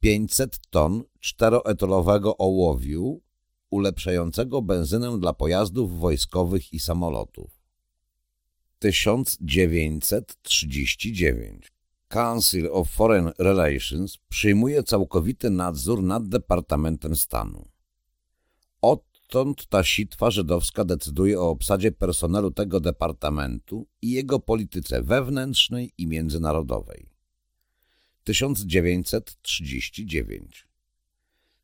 500 0.00 0.58
ton 0.70 1.04
czteroetalowego 1.20 2.36
ołowiu 2.36 3.22
ulepszającego 3.70 4.62
benzynę 4.62 5.18
dla 5.20 5.32
pojazdów 5.32 5.98
wojskowych 5.98 6.72
i 6.72 6.80
samolotów. 6.80 7.60
1939 8.78 11.72
Council 12.08 12.68
of 12.72 12.90
Foreign 12.90 13.30
Relations 13.38 14.18
przyjmuje 14.28 14.82
całkowity 14.82 15.50
nadzór 15.50 16.02
nad 16.02 16.28
Departamentem 16.28 17.16
Stanu. 17.16 17.68
Odtąd 18.82 19.66
ta 19.66 19.84
sitwa 19.84 20.30
żydowska 20.30 20.84
decyduje 20.84 21.40
o 21.40 21.50
obsadzie 21.50 21.92
personelu 21.92 22.50
tego 22.50 22.80
departamentu 22.80 23.86
i 24.02 24.10
jego 24.10 24.40
polityce 24.40 25.02
wewnętrznej 25.02 25.92
i 25.98 26.06
międzynarodowej. 26.06 27.10
1939 28.24 30.68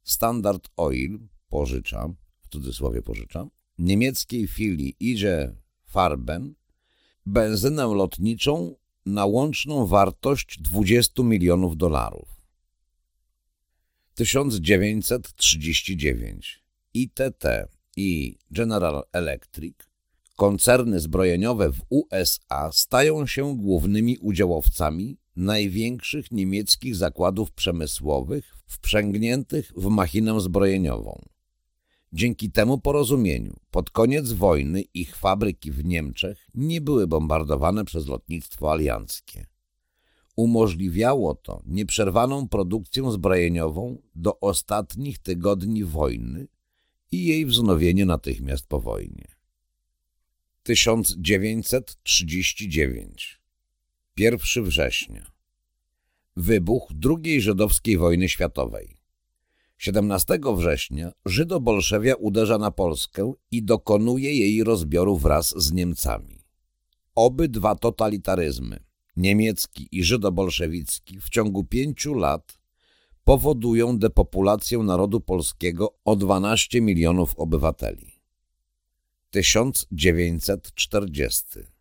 Standard 0.02 0.68
Oil 0.76 1.18
pożycza, 1.48 2.14
w 2.42 2.48
cudzysłowie 2.48 3.02
pożycza, 3.02 3.46
niemieckiej 3.78 4.46
filii 4.46 4.96
Ige 5.00 5.56
Farben 5.84 6.54
benzynę 7.26 7.86
lotniczą 7.86 8.76
na 9.06 9.26
łączną 9.26 9.86
wartość 9.86 10.60
20 10.60 11.22
milionów 11.22 11.76
dolarów. 11.76 12.28
1939 14.14 16.64
ITT 16.94 17.44
i 17.96 18.38
General 18.50 19.02
Electric, 19.12 19.74
koncerny 20.36 21.00
zbrojeniowe 21.00 21.72
w 21.72 21.80
USA 21.90 22.72
stają 22.72 23.26
się 23.26 23.56
głównymi 23.56 24.18
udziałowcami 24.18 25.18
największych 25.36 26.30
niemieckich 26.30 26.96
zakładów 26.96 27.52
przemysłowych 27.52 28.56
wprzęgniętych 28.66 29.72
w 29.76 29.86
machinę 29.86 30.40
zbrojeniową. 30.40 31.33
Dzięki 32.14 32.50
temu 32.50 32.78
porozumieniu 32.78 33.56
pod 33.70 33.90
koniec 33.90 34.32
wojny 34.32 34.82
ich 34.94 35.16
fabryki 35.16 35.72
w 35.72 35.84
Niemczech 35.84 36.48
nie 36.54 36.80
były 36.80 37.06
bombardowane 37.06 37.84
przez 37.84 38.06
lotnictwo 38.06 38.72
alianckie. 38.72 39.46
Umożliwiało 40.36 41.34
to 41.34 41.62
nieprzerwaną 41.66 42.48
produkcję 42.48 43.12
zbrojeniową 43.12 44.02
do 44.14 44.40
ostatnich 44.40 45.18
tygodni 45.18 45.84
wojny 45.84 46.48
i 47.12 47.24
jej 47.24 47.46
wznowienie 47.46 48.06
natychmiast 48.06 48.66
po 48.66 48.80
wojnie. 48.80 49.28
1939 50.62 53.40
1 54.16 54.64
września 54.64 55.26
Wybuch 56.36 56.92
II 57.24 57.40
żydowskiej 57.40 57.96
wojny 57.96 58.28
światowej 58.28 59.03
17 59.78 60.38
września 60.56 61.12
Żydo-Bolszewia 61.26 62.14
uderza 62.14 62.58
na 62.58 62.70
Polskę 62.70 63.32
i 63.50 63.62
dokonuje 63.62 64.34
jej 64.34 64.64
rozbioru 64.64 65.16
wraz 65.16 65.54
z 65.56 65.72
Niemcami. 65.72 66.38
Obydwa 67.14 67.74
totalitaryzmy, 67.74 68.80
niemiecki 69.16 69.88
i 69.92 70.04
żydobolszewicki, 70.04 71.20
w 71.20 71.28
ciągu 71.28 71.64
pięciu 71.64 72.14
lat 72.14 72.58
powodują 73.24 73.98
depopulację 73.98 74.78
narodu 74.78 75.20
polskiego 75.20 75.94
o 76.04 76.16
12 76.16 76.80
milionów 76.80 77.34
obywateli. 77.36 78.20
1940 79.30 81.73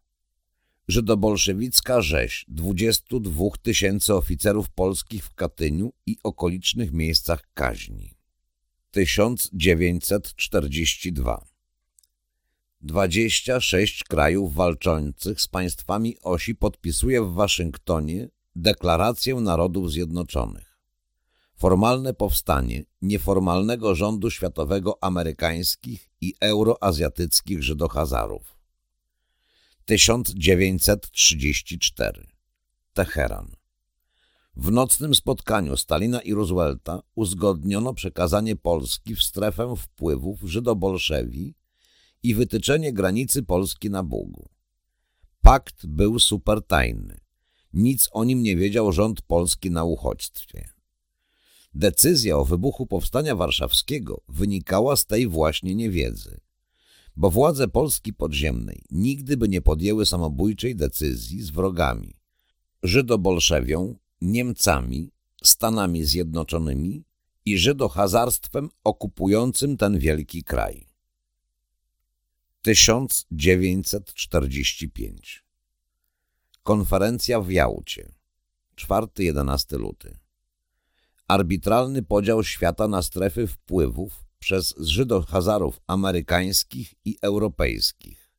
Żydobolszewicka 0.87 2.01
rzeź 2.01 2.45
22 2.47 3.45
tysięcy 3.61 4.13
oficerów 4.13 4.69
polskich 4.69 5.25
w 5.25 5.33
Katyniu 5.33 5.93
i 6.05 6.17
okolicznych 6.23 6.91
miejscach 6.91 7.43
kaźni. 7.53 8.17
1942 8.91 11.45
26 12.81 14.03
krajów 14.03 14.53
walczących 14.53 15.41
z 15.41 15.47
państwami 15.47 16.17
osi 16.21 16.55
podpisuje 16.55 17.21
w 17.21 17.33
Waszyngtonie 17.33 18.29
Deklarację 18.55 19.35
Narodów 19.35 19.91
Zjednoczonych. 19.91 20.79
Formalne 21.55 22.13
powstanie 22.13 22.83
nieformalnego 23.01 23.95
rządu 23.95 24.31
światowego 24.31 25.03
amerykańskich 25.03 26.09
i 26.21 26.33
euroazjatyckich 26.41 27.63
Żydohazarów. 27.63 28.62
1934 29.85 32.27
Teheran 32.93 33.55
W 34.55 34.71
nocnym 34.71 35.15
spotkaniu 35.15 35.77
Stalina 35.77 36.21
i 36.21 36.33
Roosevelta 36.33 37.01
uzgodniono 37.15 37.93
przekazanie 37.93 38.55
Polski 38.55 39.15
w 39.15 39.23
strefę 39.23 39.75
wpływów 39.77 40.41
Żydobolszewi 40.41 41.55
i 42.23 42.35
wytyczenie 42.35 42.93
granicy 42.93 43.43
Polski 43.43 43.89
na 43.89 44.03
Bugu. 44.03 44.49
Pakt 45.41 45.85
był 45.85 46.19
supertajny. 46.19 47.17
Nic 47.73 48.09
o 48.11 48.23
nim 48.23 48.43
nie 48.43 48.57
wiedział 48.57 48.91
rząd 48.91 49.21
polski 49.21 49.71
na 49.71 49.83
uchodźstwie. 49.83 50.69
Decyzja 51.73 52.37
o 52.37 52.45
wybuchu 52.45 52.87
Powstania 52.87 53.35
Warszawskiego 53.35 54.21
wynikała 54.27 54.95
z 54.95 55.05
tej 55.05 55.27
właśnie 55.27 55.75
niewiedzy 55.75 56.39
bo 57.15 57.31
władze 57.31 57.67
Polski 57.67 58.13
podziemnej 58.13 58.83
nigdy 58.91 59.37
by 59.37 59.49
nie 59.49 59.61
podjęły 59.61 60.05
samobójczej 60.05 60.75
decyzji 60.75 61.41
z 61.41 61.49
wrogami, 61.49 62.15
Żydobolszewią, 62.83 63.95
Niemcami, 64.21 65.11
Stanami 65.43 66.05
Zjednoczonymi 66.05 67.03
i 67.45 67.57
Żydohazarstwem 67.57 68.69
okupującym 68.83 69.77
ten 69.77 69.99
wielki 69.99 70.43
kraj. 70.43 70.87
1945 72.61 75.43
Konferencja 76.63 77.41
w 77.41 77.51
Jałcie 77.51 78.11
4-11 78.75 79.79
luty. 79.79 80.17
Arbitralny 81.27 82.03
podział 82.03 82.43
świata 82.43 82.87
na 82.87 83.01
strefy 83.01 83.47
wpływów 83.47 84.25
przez 84.43 84.75
Żydo-Hazarów 84.77 85.81
amerykańskich 85.87 86.93
i 87.05 87.17
europejskich. 87.21 88.29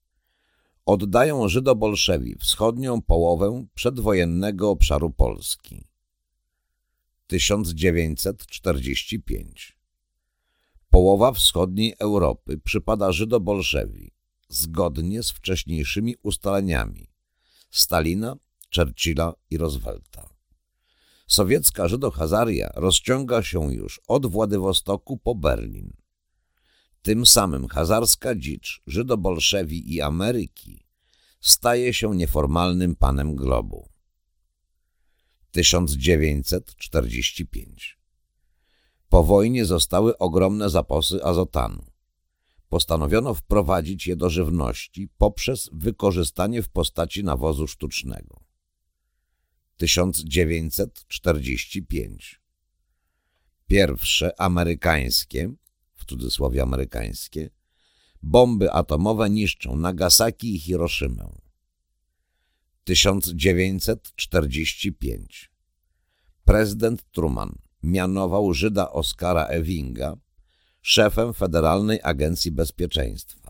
Oddają 0.86 1.48
Żydo-Bolszewi 1.48 2.36
wschodnią 2.38 3.02
połowę 3.02 3.66
przedwojennego 3.74 4.70
obszaru 4.70 5.10
Polski. 5.10 5.84
1945 7.26 9.78
Połowa 10.90 11.32
wschodniej 11.32 11.94
Europy 11.98 12.60
przypada 12.64 13.12
Żydo-Bolszewi, 13.12 14.10
zgodnie 14.48 15.22
z 15.22 15.30
wcześniejszymi 15.30 16.16
ustaleniami 16.22 17.10
Stalina, 17.70 18.36
Churchilla 18.76 19.34
i 19.50 19.58
Roosevelta. 19.58 20.33
Sowiecka 21.26 21.88
Żydo-Hazaria 21.88 22.70
rozciąga 22.74 23.42
się 23.42 23.74
już 23.74 24.00
od 24.08 24.26
Władywostoku 24.26 25.18
po 25.18 25.34
Berlin. 25.34 25.92
Tym 27.02 27.26
samym 27.26 27.68
hazarska 27.68 28.34
dzicz 28.34 28.82
Żydo-Bolszewi 28.86 29.94
i 29.94 30.00
Ameryki 30.00 30.86
staje 31.40 31.94
się 31.94 32.16
nieformalnym 32.16 32.96
panem 32.96 33.36
globu. 33.36 33.88
1945 35.50 37.98
Po 39.08 39.24
wojnie 39.24 39.64
zostały 39.64 40.18
ogromne 40.18 40.70
zaposy 40.70 41.24
azotanu. 41.24 41.84
Postanowiono 42.68 43.34
wprowadzić 43.34 44.06
je 44.06 44.16
do 44.16 44.30
żywności 44.30 45.08
poprzez 45.18 45.70
wykorzystanie 45.72 46.62
w 46.62 46.68
postaci 46.68 47.24
nawozu 47.24 47.66
sztucznego. 47.66 48.43
1945 49.76 52.40
Pierwsze 53.66 54.40
amerykańskie, 54.40 55.52
w 55.94 56.04
cudzysłowie 56.04 56.62
amerykańskie, 56.62 57.50
bomby 58.22 58.72
atomowe 58.72 59.30
niszczą 59.30 59.76
Nagasaki 59.76 60.54
i 60.54 60.60
Hiroshimę. 60.60 61.38
1945 62.84 65.50
Prezydent 66.44 67.10
Truman 67.12 67.58
mianował 67.82 68.54
Żyda 68.54 68.90
Oskara 68.90 69.46
Ewinga 69.46 70.16
szefem 70.82 71.34
Federalnej 71.34 72.00
Agencji 72.02 72.50
Bezpieczeństwa, 72.50 73.43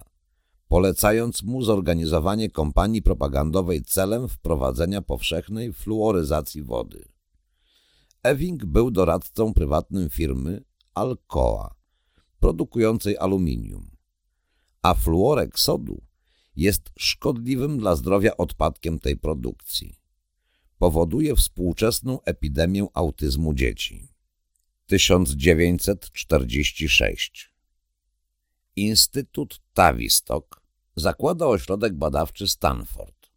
polecając 0.68 1.42
mu 1.42 1.62
zorganizowanie 1.62 2.50
kampanii 2.50 3.02
propagandowej 3.02 3.82
celem 3.82 4.28
wprowadzenia 4.28 5.02
powszechnej 5.02 5.72
fluoryzacji 5.72 6.62
wody. 6.62 7.08
Ewing 8.22 8.64
był 8.64 8.90
doradcą 8.90 9.54
prywatnym 9.54 10.10
firmy 10.10 10.64
Alcoa, 10.94 11.74
produkującej 12.40 13.18
aluminium, 13.18 13.90
a 14.82 14.94
fluorek 14.94 15.58
sodu 15.58 16.02
jest 16.56 16.90
szkodliwym 16.98 17.78
dla 17.78 17.96
zdrowia 17.96 18.36
odpadkiem 18.36 18.98
tej 18.98 19.16
produkcji. 19.16 20.00
Powoduje 20.78 21.36
współczesną 21.36 22.22
epidemię 22.22 22.86
autyzmu 22.94 23.54
dzieci. 23.54 24.08
1946 24.86 27.53
Instytut 28.76 29.60
Tavistock 29.72 30.60
zakłada 30.96 31.46
ośrodek 31.46 31.94
badawczy 31.94 32.48
Stanford, 32.48 33.30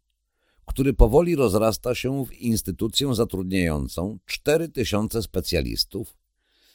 który 0.66 0.94
powoli 0.94 1.36
rozrasta 1.36 1.94
się 1.94 2.24
w 2.24 2.32
instytucję 2.32 3.14
zatrudniającą 3.14 4.18
4000 4.26 5.22
specjalistów 5.22 6.16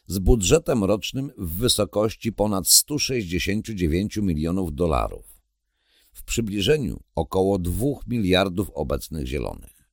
z 0.08 0.20
budżetem 0.20 0.84
rocznym 0.84 1.32
w 1.38 1.58
wysokości 1.58 2.34
ponad 2.34 2.68
169 2.68 4.18
milionów 4.18 4.76
dolarów, 4.76 5.42
w 6.14 6.24
przybliżeniu 6.24 7.00
około 7.16 7.60
2 7.60 7.86
miliardów 8.08 8.70
obecnych 8.70 9.28
zielonych. 9.28 9.90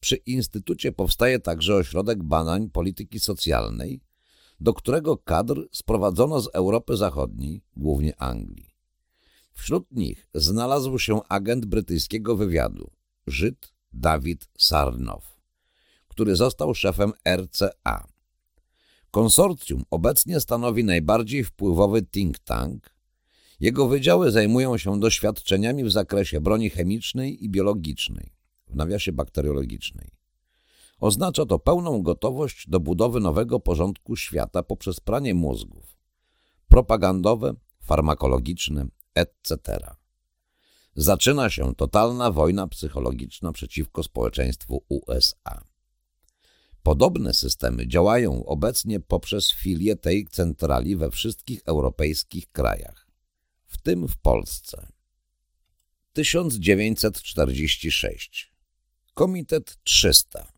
Przy 0.00 0.16
Instytucie 0.16 0.92
powstaje 0.92 1.38
także 1.38 1.74
ośrodek 1.74 2.22
badań 2.22 2.70
polityki 2.70 3.20
socjalnej, 3.20 4.00
do 4.60 4.74
którego 4.74 5.16
kadr 5.16 5.68
sprowadzono 5.72 6.40
z 6.40 6.48
Europy 6.52 6.96
Zachodniej, 6.96 7.62
głównie 7.76 8.20
Anglii. 8.20 8.76
Wśród 9.52 9.92
nich 9.92 10.28
znalazł 10.34 10.98
się 10.98 11.20
agent 11.28 11.66
brytyjskiego 11.66 12.36
wywiadu, 12.36 12.90
Żyd 13.26 13.72
Dawid 13.92 14.48
Sarnow, 14.58 15.40
który 16.08 16.36
został 16.36 16.74
szefem 16.74 17.12
RCA. 17.28 18.06
Konsorcjum 19.10 19.84
obecnie 19.90 20.40
stanowi 20.40 20.84
najbardziej 20.84 21.44
wpływowy 21.44 22.02
think 22.02 22.38
tank. 22.38 22.96
Jego 23.60 23.88
wydziały 23.88 24.30
zajmują 24.30 24.78
się 24.78 25.00
doświadczeniami 25.00 25.84
w 25.84 25.92
zakresie 25.92 26.40
broni 26.40 26.70
chemicznej 26.70 27.44
i 27.44 27.48
biologicznej, 27.50 28.32
w 28.68 28.76
nawiasie 28.76 29.12
bakteriologicznej. 29.12 30.15
Oznacza 31.00 31.46
to 31.46 31.58
pełną 31.58 32.02
gotowość 32.02 32.68
do 32.68 32.80
budowy 32.80 33.20
nowego 33.20 33.60
porządku 33.60 34.16
świata 34.16 34.62
poprzez 34.62 35.00
pranie 35.00 35.34
mózgów, 35.34 35.96
propagandowe, 36.68 37.54
farmakologiczne, 37.80 38.86
etc. 39.14 39.78
Zaczyna 40.94 41.50
się 41.50 41.74
totalna 41.74 42.30
wojna 42.30 42.68
psychologiczna 42.68 43.52
przeciwko 43.52 44.02
społeczeństwu 44.02 44.84
USA. 44.88 45.64
Podobne 46.82 47.34
systemy 47.34 47.88
działają 47.88 48.44
obecnie 48.44 49.00
poprzez 49.00 49.52
filie 49.52 49.96
tej 49.96 50.26
centrali 50.26 50.96
we 50.96 51.10
wszystkich 51.10 51.60
europejskich 51.64 52.52
krajach, 52.52 53.06
w 53.66 53.78
tym 53.78 54.08
w 54.08 54.16
Polsce. 54.16 54.86
1946 56.12 58.52
Komitet 59.14 59.78
300 59.84 60.55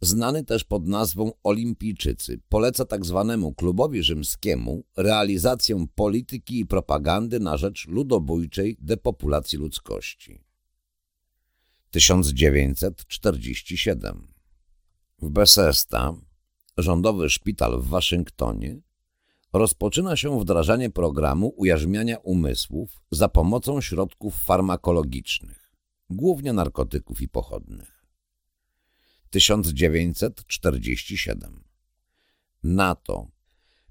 znany 0.00 0.44
też 0.44 0.64
pod 0.64 0.86
nazwą 0.86 1.32
Olimpijczycy, 1.42 2.40
poleca. 2.48 2.84
Tak 2.84 3.00
klubowi 3.56 4.02
rzymskiemu 4.02 4.84
realizację 4.96 5.86
polityki 5.94 6.60
i 6.60 6.66
propagandy 6.66 7.40
na 7.40 7.56
rzecz 7.56 7.88
ludobójczej 7.88 8.76
depopulacji 8.80 9.58
ludzkości. 9.58 10.40
1947 11.90 14.28
W 15.22 15.30
Bethesda, 15.30 16.14
rządowy 16.76 17.30
szpital 17.30 17.80
w 17.80 17.86
Waszyngtonie, 17.86 18.80
rozpoczyna 19.52 20.16
się 20.16 20.40
wdrażanie 20.40 20.90
programu 20.90 21.54
ujarzmiania 21.56 22.18
umysłów 22.18 23.02
za 23.10 23.28
pomocą 23.28 23.80
środków 23.80 24.34
farmakologicznych, 24.34 25.72
głównie 26.10 26.52
narkotyków 26.52 27.22
i 27.22 27.28
pochodnych. 27.28 27.97
1947. 29.30 31.64
NATO 32.62 33.30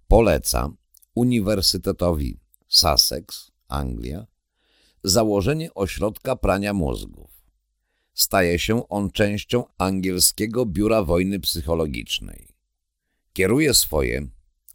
poleca 0.08 0.70
Uniwersytetowi 1.16 2.40
Sussex, 2.68 3.52
Anglia, 3.68 4.28
założenie 5.04 5.74
ośrodka 5.74 6.36
prania 6.36 6.74
mózgów. 6.74 7.32
Staje 8.14 8.60
się 8.60 8.90
on 8.90 9.12
częścią 9.12 9.64
angielskiego 9.78 10.66
Biura 10.66 11.04
Wojny 11.04 11.40
Psychologicznej. 11.40 12.48
Kieruje 13.34 13.74
swoje, 13.74 14.28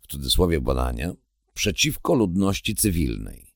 w 0.03 0.07
cudzysłowie 0.07 0.61
badania, 0.61 1.14
przeciwko 1.55 2.14
ludności 2.14 2.75
cywilnej. 2.75 3.55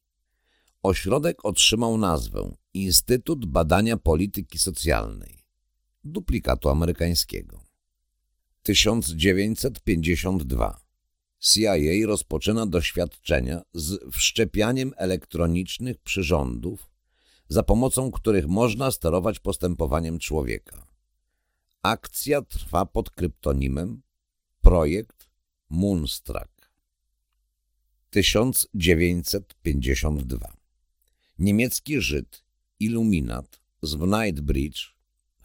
Ośrodek 0.83 1.45
otrzymał 1.45 1.99
nazwę 1.99 2.57
Instytut 2.75 3.47
Badania 3.47 3.97
Polityki 3.97 4.59
Socjalnej 4.59 5.45
duplikatu 6.07 6.69
amerykańskiego. 6.69 7.61
1952 8.62 10.81
CIA 11.38 12.07
rozpoczyna 12.07 12.66
doświadczenia 12.66 13.62
z 13.75 14.12
wszczepianiem 14.12 14.92
elektronicznych 14.97 15.99
przyrządów, 15.99 16.90
za 17.49 17.62
pomocą 17.62 18.11
których 18.11 18.47
można 18.47 18.90
sterować 18.90 19.38
postępowaniem 19.38 20.19
człowieka. 20.19 20.87
Akcja 21.83 22.42
trwa 22.42 22.87
pod 22.87 23.11
kryptonimem 23.11 24.03
Projekt 24.61 25.29
Moonstruck. 25.71 26.71
1952 28.11 30.57
Niemiecki 31.38 32.01
Żyd, 32.01 32.45
iluminat 32.81 33.61
z 33.83 33.97
Knightsbridge 33.97 34.95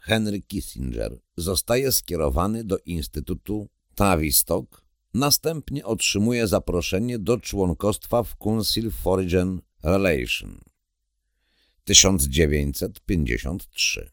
Henry 0.02 0.42
Kissinger 0.42 1.20
zostaje 1.36 1.92
skierowany 1.92 2.64
do 2.64 2.78
Instytutu 2.78 3.68
Tavistock, 3.94 4.82
następnie 5.14 5.86
otrzymuje 5.86 6.46
zaproszenie 6.46 7.18
do 7.18 7.38
członkostwa 7.38 8.22
w 8.22 8.36
Council 8.36 8.90
Foreign 8.90 9.60
Relations, 9.82 10.60
1953 11.84 14.10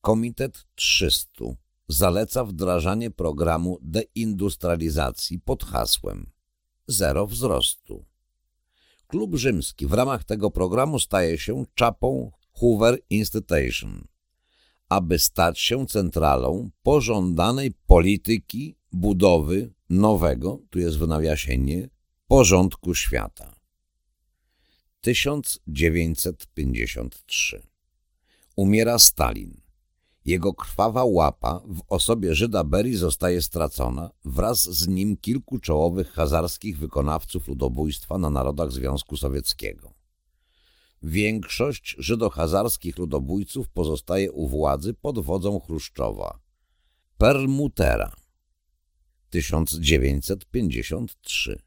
Komitet 0.00 0.66
300 0.74 1.44
zaleca 1.88 2.44
wdrażanie 2.44 3.10
programu 3.10 3.78
deindustrializacji 3.82 5.40
pod 5.40 5.64
hasłem 5.64 6.30
Zero 6.86 7.26
wzrostu. 7.26 8.04
Klub 9.06 9.34
rzymski 9.34 9.86
w 9.86 9.92
ramach 9.92 10.24
tego 10.24 10.50
programu 10.50 10.98
staje 10.98 11.38
się 11.38 11.64
czapą 11.74 12.32
Hoover 12.52 12.98
Institution, 13.10 14.11
aby 14.92 15.18
stać 15.18 15.60
się 15.60 15.86
centralą 15.86 16.70
pożądanej 16.82 17.72
polityki 17.86 18.76
budowy 18.92 19.72
nowego, 19.90 20.58
tu 20.70 20.78
jest 20.78 20.98
w 20.98 21.08
nawiasienie, 21.08 21.88
porządku 22.28 22.94
świata. 22.94 23.54
1953 25.00 27.62
Umiera 28.56 28.98
Stalin. 28.98 29.60
Jego 30.24 30.54
krwawa 30.54 31.04
łapa 31.04 31.62
w 31.66 31.82
osobie 31.88 32.34
Żyda 32.34 32.64
Beri 32.64 32.96
zostaje 32.96 33.42
stracona, 33.42 34.10
wraz 34.24 34.62
z 34.62 34.88
nim 34.88 35.16
kilku 35.16 35.58
czołowych 35.58 36.12
hazarskich 36.12 36.78
wykonawców 36.78 37.48
ludobójstwa 37.48 38.18
na 38.18 38.30
narodach 38.30 38.72
Związku 38.72 39.16
Sowieckiego. 39.16 40.01
Większość 41.02 41.96
żydohazarskich 41.98 42.98
ludobójców 42.98 43.68
pozostaje 43.68 44.32
u 44.32 44.48
władzy 44.48 44.94
pod 44.94 45.18
wodzą 45.18 45.60
Chruszczowa. 45.60 46.40
Perlmutera 47.18 48.12
1953 49.30 51.62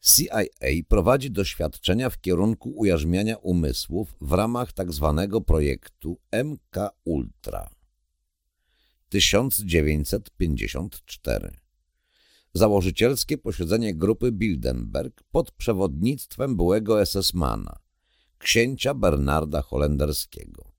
CIA 0.00 0.42
prowadzi 0.88 1.30
doświadczenia 1.30 2.10
w 2.10 2.20
kierunku 2.20 2.70
ujarzmiania 2.70 3.36
umysłów 3.36 4.16
w 4.20 4.32
ramach 4.32 4.72
tzw. 4.72 5.14
Tak 5.16 5.30
projektu 5.46 6.18
MK 6.44 6.76
Ultra. 7.04 7.70
1954 9.08 11.64
Założycielskie 12.54 13.38
posiedzenie 13.38 13.94
grupy 13.94 14.32
Bildenberg 14.32 15.22
pod 15.30 15.52
przewodnictwem 15.52 16.56
byłego 16.56 17.06
SS-mana, 17.06 17.83
księcia 18.44 18.94
Bernarda 18.94 19.62
Holenderskiego. 19.62 20.72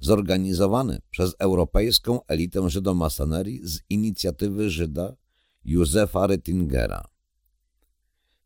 Zorganizowane 0.00 1.00
przez 1.10 1.34
europejską 1.38 2.26
elitę 2.26 2.70
żydomasonerii 2.70 3.60
z 3.62 3.80
inicjatywy 3.90 4.70
Żyda 4.70 5.16
Józefa 5.64 6.26
Rettingera. 6.26 7.04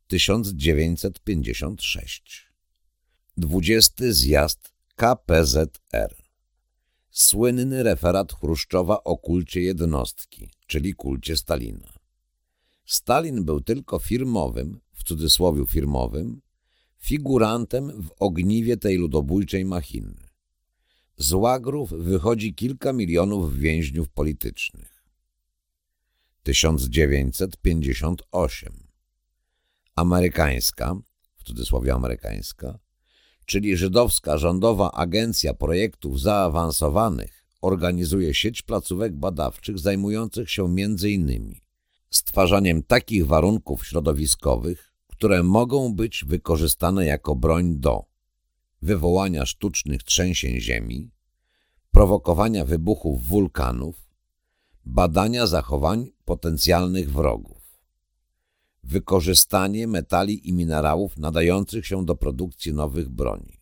1956 0.06 2.48
20 3.36 4.12
zjazd 4.12 4.72
KPZR 4.96 6.14
Słynny 7.10 7.82
referat 7.82 8.32
Chruszczowa 8.32 9.04
o 9.04 9.16
kulcie 9.16 9.60
jednostki, 9.60 10.50
czyli 10.66 10.94
kulcie 10.94 11.36
Stalina. 11.36 11.92
Stalin 12.86 13.44
był 13.44 13.60
tylko 13.60 13.98
firmowym, 13.98 14.80
w 14.92 15.04
cudzysłowie 15.04 15.66
firmowym, 15.66 16.40
figurantem 16.98 18.02
w 18.02 18.10
ogniwie 18.18 18.76
tej 18.76 18.96
ludobójczej 18.96 19.64
machiny. 19.64 20.14
Z 21.16 21.32
łagrów 21.32 21.90
wychodzi 21.90 22.54
kilka 22.54 22.92
milionów 22.92 23.58
więźniów 23.58 24.08
politycznych. 24.08 25.04
1958 26.42 28.72
amerykańska, 29.94 30.96
w 31.36 31.42
cudzysłowie 31.42 31.94
amerykańska, 31.94 32.78
czyli 33.46 33.76
żydowska 33.76 34.38
rządowa 34.38 34.92
agencja 34.92 35.54
projektów 35.54 36.20
zaawansowanych 36.20 37.38
organizuje 37.62 38.34
sieć 38.34 38.62
placówek 38.62 39.16
badawczych 39.16 39.78
zajmujących 39.78 40.50
się 40.50 40.64
m.in. 40.64 41.54
stwarzaniem 42.10 42.82
takich 42.82 43.26
warunków 43.26 43.86
środowiskowych, 43.86 44.87
które 45.18 45.42
mogą 45.42 45.94
być 45.94 46.24
wykorzystane 46.24 47.06
jako 47.06 47.36
broń 47.36 47.76
do 47.76 48.04
wywołania 48.82 49.46
sztucznych 49.46 50.02
trzęsień 50.02 50.60
ziemi, 50.60 51.10
prowokowania 51.90 52.64
wybuchów 52.64 53.26
wulkanów, 53.26 54.10
badania 54.84 55.46
zachowań 55.46 56.10
potencjalnych 56.24 57.12
wrogów 57.12 57.58
wykorzystanie 58.84 59.86
metali 59.86 60.48
i 60.48 60.52
minerałów 60.52 61.16
nadających 61.16 61.86
się 61.86 62.04
do 62.04 62.14
produkcji 62.14 62.72
nowych 62.72 63.08
broni. 63.08 63.60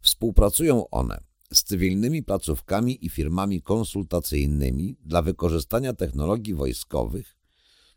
Współpracują 0.00 0.90
one 0.90 1.20
z 1.52 1.62
cywilnymi 1.62 2.22
placówkami 2.22 3.06
i 3.06 3.08
firmami 3.08 3.62
konsultacyjnymi 3.62 4.96
dla 5.04 5.22
wykorzystania 5.22 5.92
technologii 5.92 6.54
wojskowych 6.54 7.36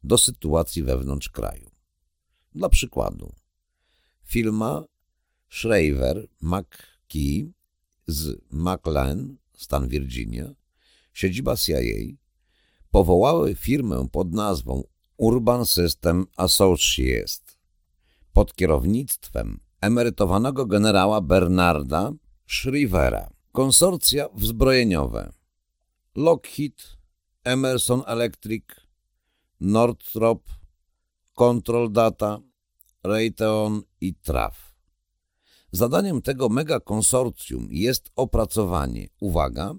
do 0.04 0.18
sytuacji 0.18 0.84
wewnątrz 0.84 1.30
kraju. 1.30 1.71
Dla 2.56 2.70
przykładu, 2.70 3.36
firma 4.24 4.84
Schreiber 5.50 6.28
McKee 6.42 7.52
z 8.08 8.42
McLean, 8.52 9.38
stan 9.58 9.88
Virginia, 9.88 10.54
siedziba 11.14 11.58
CIA, 11.58 11.76
powołały 12.92 13.56
firmę 13.56 14.08
pod 14.12 14.32
nazwą 14.32 14.84
Urban 15.18 15.66
System 15.66 16.26
Associates. 16.38 17.42
Pod 18.34 18.56
kierownictwem 18.56 19.60
emerytowanego 19.82 20.66
generała 20.66 21.22
Bernarda 21.22 22.12
Shrivera. 22.48 23.30
Konsorcja 23.52 24.30
wzbrojeniowe. 24.34 25.32
Lockheed, 26.16 26.98
Emerson 27.44 28.04
Electric, 28.08 28.66
Northrop, 29.60 30.61
Control 31.42 31.92
Data, 31.92 32.40
Raytheon 33.04 33.82
i 34.02 34.14
TRAF. 34.14 34.76
Zadaniem 35.72 36.22
tego 36.22 36.50
megakonsorcjum 36.50 37.68
jest 37.72 38.12
opracowanie, 38.16 39.10
uwaga, 39.20 39.76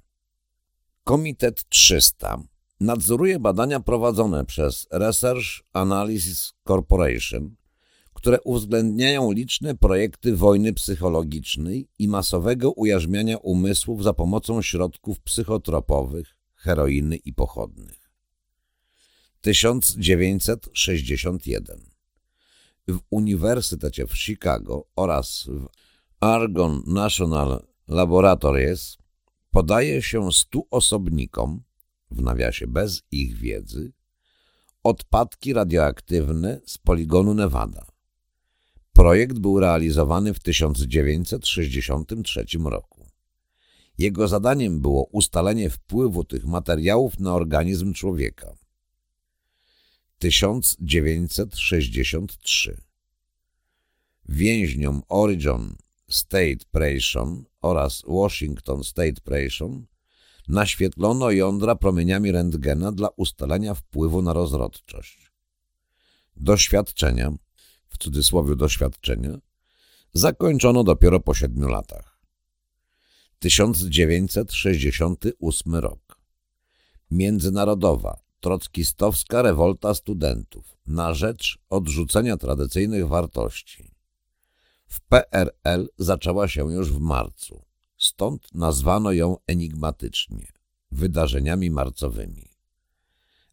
Komitet 1.04 1.68
300 1.68 2.42
nadzoruje 2.80 3.38
badania 3.38 3.80
prowadzone 3.80 4.44
przez 4.44 4.86
Research 4.90 5.44
Analysis 5.72 6.52
Corporation, 6.68 7.56
które 8.14 8.40
uwzględniają 8.40 9.32
liczne 9.32 9.74
projekty 9.74 10.36
wojny 10.36 10.72
psychologicznej 10.72 11.88
i 11.98 12.08
masowego 12.08 12.72
ujarzmiania 12.72 13.36
umysłów 13.36 14.02
za 14.02 14.12
pomocą 14.12 14.62
środków 14.62 15.20
psychotropowych, 15.20 16.35
heroiny 16.66 17.16
i 17.16 17.32
pochodnych. 17.32 18.10
1961 19.40 21.80
W 22.88 22.98
Uniwersytecie 23.10 24.06
w 24.06 24.18
Chicago 24.18 24.86
oraz 24.96 25.44
w 25.48 25.66
Argonne 26.20 26.82
National 26.86 27.66
Laboratories 27.88 28.98
podaje 29.50 30.02
się 30.02 30.32
stu 30.32 30.66
osobnikom, 30.70 31.62
w 32.10 32.22
nawiasie 32.22 32.66
bez 32.66 33.02
ich 33.10 33.36
wiedzy, 33.36 33.92
odpadki 34.82 35.52
radioaktywne 35.52 36.60
z 36.66 36.78
poligonu 36.78 37.34
Nevada. 37.34 37.86
Projekt 38.92 39.38
był 39.38 39.60
realizowany 39.60 40.34
w 40.34 40.38
1963 40.38 42.46
roku. 42.64 42.95
Jego 43.98 44.28
zadaniem 44.28 44.80
było 44.80 45.04
ustalenie 45.04 45.70
wpływu 45.70 46.24
tych 46.24 46.44
materiałów 46.44 47.18
na 47.18 47.34
organizm 47.34 47.92
człowieka. 47.92 48.54
1963 50.18 52.80
Więźniom 54.28 55.02
Origin 55.08 55.74
State 56.08 56.64
Prison 56.70 57.44
oraz 57.62 58.02
Washington 58.06 58.84
State 58.84 59.20
Prison 59.24 59.86
naświetlono 60.48 61.30
jądra 61.30 61.76
promieniami 61.76 62.32
rentgena 62.32 62.92
dla 62.92 63.08
ustalenia 63.16 63.74
wpływu 63.74 64.22
na 64.22 64.32
rozrodczość. 64.32 65.32
Doświadczenia, 66.36 67.32
w 67.88 67.98
cudzysłowie 67.98 68.56
doświadczenia, 68.56 69.38
zakończono 70.12 70.84
dopiero 70.84 71.20
po 71.20 71.34
siedmiu 71.34 71.68
latach. 71.68 72.15
1968 73.38 75.74
rok. 75.74 76.20
Międzynarodowa 77.10 78.20
trockistowska 78.40 79.42
rewolta 79.42 79.94
studentów 79.94 80.76
na 80.86 81.14
rzecz 81.14 81.58
odrzucenia 81.70 82.36
tradycyjnych 82.36 83.08
wartości. 83.08 83.90
W 84.86 85.00
PRL 85.00 85.88
zaczęła 85.98 86.48
się 86.48 86.72
już 86.72 86.92
w 86.92 87.00
marcu, 87.00 87.64
stąd 87.96 88.54
nazwano 88.54 89.12
ją 89.12 89.36
enigmatycznie 89.46 90.46
wydarzeniami 90.90 91.70
marcowymi. 91.70 92.56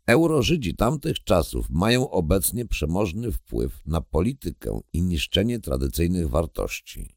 Eurożydzi 0.06 0.76
tamtych 0.76 1.24
czasów 1.24 1.70
mają 1.70 2.10
obecnie 2.10 2.66
przemożny 2.66 3.32
wpływ 3.32 3.82
na 3.86 4.02
politykę 4.02 4.82
i 4.94 5.02
niszczenie 5.02 5.60
tradycyjnych 5.60 6.30
wartości, 6.30 7.16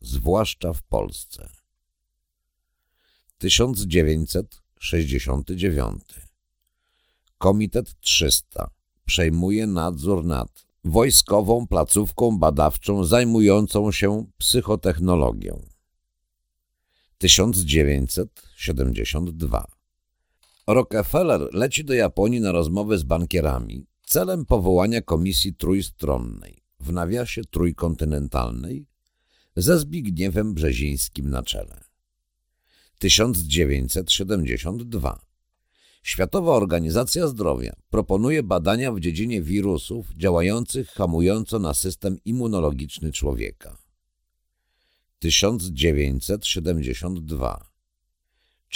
zwłaszcza 0.00 0.72
w 0.72 0.82
Polsce. 0.82 1.48
1969 3.38 6.02
Komitet 7.38 8.00
300 8.00 8.70
przejmuje 9.04 9.66
nadzór 9.66 10.24
nad 10.24 10.66
wojskową 10.84 11.66
placówką 11.66 12.38
badawczą 12.38 13.04
zajmującą 13.04 13.92
się 13.92 14.26
psychotechnologią. 14.38 15.62
1972 17.18 19.66
Rockefeller 20.66 21.48
leci 21.52 21.84
do 21.84 21.94
Japonii 21.94 22.40
na 22.40 22.52
rozmowy 22.52 22.98
z 22.98 23.02
bankierami 23.02 23.86
celem 24.02 24.46
powołania 24.46 25.02
komisji 25.02 25.54
trójstronnej, 25.54 26.62
w 26.80 26.92
nawiasie 26.92 27.44
trójkontynentalnej, 27.44 28.86
ze 29.56 29.78
Zbigniewem 29.78 30.54
Brzezińskim 30.54 31.30
na 31.30 31.42
czele. 31.42 31.85
1972 32.98 35.20
Światowa 36.02 36.52
Organizacja 36.52 37.28
Zdrowia 37.28 37.76
proponuje 37.90 38.42
badania 38.42 38.92
w 38.92 39.00
dziedzinie 39.00 39.42
wirusów 39.42 40.06
działających 40.16 40.88
hamująco 40.88 41.58
na 41.58 41.74
system 41.74 42.18
immunologiczny 42.24 43.12
człowieka. 43.12 43.78
1972 45.18 47.66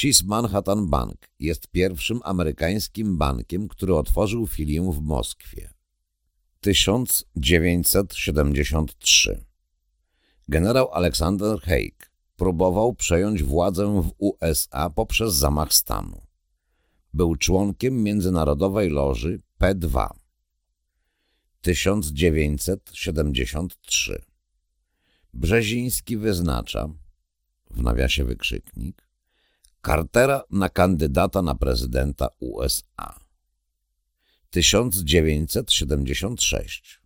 Chase 0.03 0.25
Manhattan 0.25 0.87
Bank 0.87 1.31
jest 1.39 1.69
pierwszym 1.69 2.21
amerykańskim 2.25 3.19
bankiem, 3.19 3.69
który 3.69 3.95
otworzył 3.95 4.47
filię 4.47 4.93
w 4.93 5.01
Moskwie. 5.01 5.71
1973 6.61 9.45
Generał 10.49 10.93
Alexander 10.93 11.61
Haig 11.61 12.10
próbował 12.41 12.95
przejąć 12.95 13.43
władzę 13.43 14.03
w 14.03 14.13
USA 14.19 14.91
poprzez 14.91 15.35
zamach 15.35 15.75
stanu. 15.75 16.23
Był 17.15 17.37
członkiem 17.37 18.03
międzynarodowej 18.03 18.91
loży 18.91 19.41
P2. 19.59 20.09
1973 21.61 24.23
Brzeziński 25.35 26.17
wyznacza, 26.17 26.89
w 27.71 27.83
nawiasie 27.83 28.25
wykrzyknik, 28.25 29.09
Cartera 29.87 30.43
na 30.51 30.69
kandydata 30.69 31.43
na 31.43 31.55
prezydenta 31.55 32.29
USA. 32.39 33.21
1976 34.51 37.01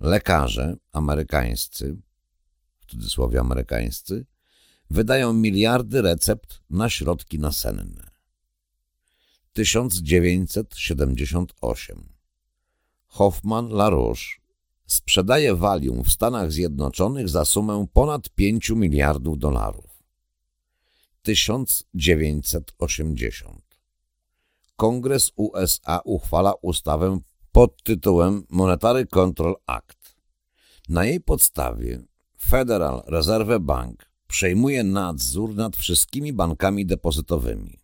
Lekarze 0.00 0.76
amerykańscy, 0.92 1.96
w 2.80 2.86
cudzysłowie 2.86 3.40
amerykańscy, 3.40 4.26
wydają 4.92 5.32
miliardy 5.32 6.02
recept 6.02 6.60
na 6.70 6.90
środki 6.90 7.38
nasenne. 7.38 8.10
1978 9.52 12.08
Hoffman 13.06 13.68
LaRouche 13.68 14.26
sprzedaje 14.86 15.54
Valium 15.54 16.04
w 16.04 16.12
Stanach 16.12 16.52
Zjednoczonych 16.52 17.28
za 17.28 17.44
sumę 17.44 17.86
ponad 17.92 18.30
5 18.30 18.70
miliardów 18.70 19.38
dolarów. 19.38 20.02
1980 21.22 23.62
Kongres 24.76 25.32
USA 25.36 26.00
uchwala 26.04 26.52
ustawę 26.62 27.18
pod 27.52 27.82
tytułem 27.82 28.46
Monetary 28.50 29.06
Control 29.06 29.54
Act. 29.66 30.16
Na 30.88 31.04
jej 31.04 31.20
podstawie 31.20 32.02
Federal 32.38 33.02
Reserve 33.06 33.60
Bank 33.60 34.11
przejmuje 34.32 34.84
nadzór 34.84 35.54
nad 35.54 35.76
wszystkimi 35.76 36.32
bankami 36.32 36.86
depozytowymi. 36.86 37.78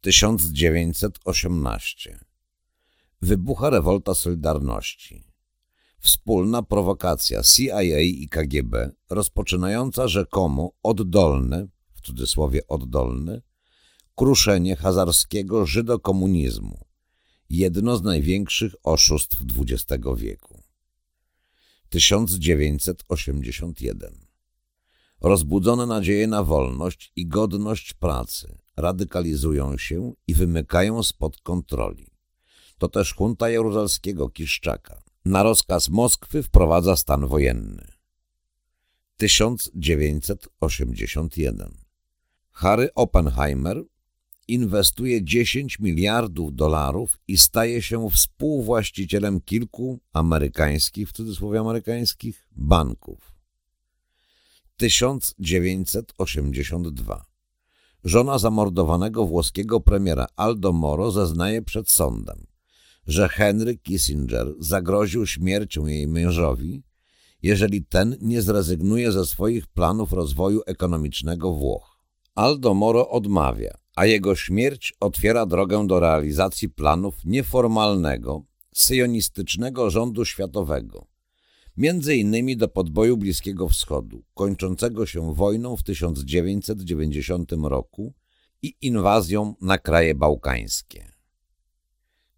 1918 0.00 2.20
Wybucha 3.22 3.70
rewolta 3.70 4.14
Solidarności. 4.14 5.24
Wspólna 6.00 6.62
prowokacja 6.62 7.42
CIA 7.42 8.00
i 8.00 8.28
KGB 8.28 8.90
rozpoczynająca 9.10 10.08
rzekomo 10.08 10.72
oddolne, 10.82 11.66
w 11.94 12.00
cudzysłowie 12.00 12.66
oddolne, 12.66 13.42
kruszenie 14.14 14.76
hazarskiego 14.76 15.66
żydokomunizmu, 15.66 16.84
jedno 17.50 17.96
z 17.96 18.02
największych 18.02 18.74
oszustw 18.82 19.42
XX 19.58 19.86
wieku. 20.16 20.62
1981 21.88 24.29
Rozbudzone 25.20 25.86
nadzieje 25.86 26.26
na 26.26 26.44
wolność 26.44 27.12
i 27.16 27.26
godność 27.26 27.94
pracy 27.94 28.58
radykalizują 28.76 29.78
się 29.78 30.12
i 30.26 30.34
wymykają 30.34 31.02
spod 31.02 31.40
kontroli. 31.40 32.06
To 32.78 32.88
też 32.88 33.14
hunta 33.14 33.50
jaruzelskiego 33.50 34.30
Kiszczaka 34.30 35.02
na 35.24 35.42
rozkaz 35.42 35.88
Moskwy 35.88 36.42
wprowadza 36.42 36.96
stan 36.96 37.26
wojenny. 37.26 37.92
1981 39.16 41.74
Harry 42.50 42.94
Oppenheimer 42.94 43.84
inwestuje 44.48 45.24
10 45.24 45.78
miliardów 45.78 46.54
dolarów 46.54 47.18
i 47.28 47.38
staje 47.38 47.82
się 47.82 48.10
współwłaścicielem 48.10 49.40
kilku 49.40 50.00
amerykańskich, 50.12 51.08
w 51.08 51.12
cudzysłowie 51.12 51.60
amerykańskich, 51.60 52.48
banków. 52.52 53.39
1982 54.80 57.24
Żona 58.04 58.38
zamordowanego 58.38 59.26
włoskiego 59.26 59.80
premiera 59.80 60.26
Aldo 60.36 60.72
Moro 60.72 61.10
zeznaje 61.10 61.62
przed 61.62 61.90
sądem, 61.90 62.46
że 63.06 63.28
Henry 63.28 63.76
Kissinger 63.76 64.54
zagroził 64.58 65.26
śmiercią 65.26 65.86
jej 65.86 66.08
mężowi, 66.08 66.82
jeżeli 67.42 67.84
ten 67.84 68.16
nie 68.20 68.42
zrezygnuje 68.42 69.12
ze 69.12 69.26
swoich 69.26 69.66
planów 69.66 70.12
rozwoju 70.12 70.60
ekonomicznego 70.66 71.52
Włoch. 71.52 71.98
Aldo 72.34 72.74
Moro 72.74 73.10
odmawia, 73.10 73.74
a 73.96 74.06
jego 74.06 74.36
śmierć 74.36 74.94
otwiera 75.00 75.46
drogę 75.46 75.86
do 75.86 76.00
realizacji 76.00 76.68
planów 76.68 77.14
nieformalnego, 77.24 78.42
syjonistycznego 78.74 79.90
rządu 79.90 80.24
światowego, 80.24 81.09
między 81.76 82.16
innymi 82.16 82.56
do 82.56 82.68
podboju 82.68 83.16
Bliskiego 83.16 83.68
Wschodu, 83.68 84.24
kończącego 84.34 85.06
się 85.06 85.34
wojną 85.34 85.76
w 85.76 85.82
1990 85.82 87.52
roku 87.62 88.14
i 88.62 88.74
inwazją 88.80 89.54
na 89.60 89.78
kraje 89.78 90.14
bałkańskie. 90.14 91.12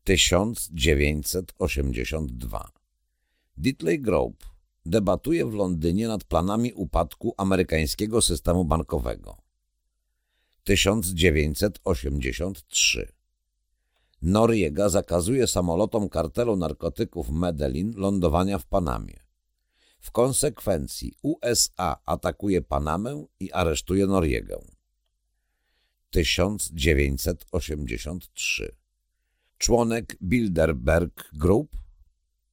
1982 0.05 2.73
Ditley 3.57 4.01
Group 4.01 4.47
debatuje 4.87 5.47
w 5.47 5.55
Londynie 5.55 6.09
nad 6.09 6.25
planami 6.25 6.73
upadku 6.73 7.35
amerykańskiego 7.37 8.23
systemu 8.23 8.65
bankowego. 8.65 9.37
1983 10.65 13.22
Noriega 14.23 14.89
zakazuje 14.89 15.47
samolotom 15.47 16.09
kartelu 16.09 16.57
narkotyków 16.57 17.31
Medellin 17.31 17.93
lądowania 17.97 18.59
w 18.59 18.67
Panamie. 18.67 19.21
W 20.01 20.11
konsekwencji 20.11 21.15
USA 21.23 21.97
atakuje 22.07 22.63
Panamę 22.63 23.25
i 23.41 23.53
aresztuje 23.53 24.07
Noriegę. 24.07 24.59
1983 26.11 28.77
Członek 29.59 30.17
Bilderberg 30.23 31.31
Group, 31.33 31.77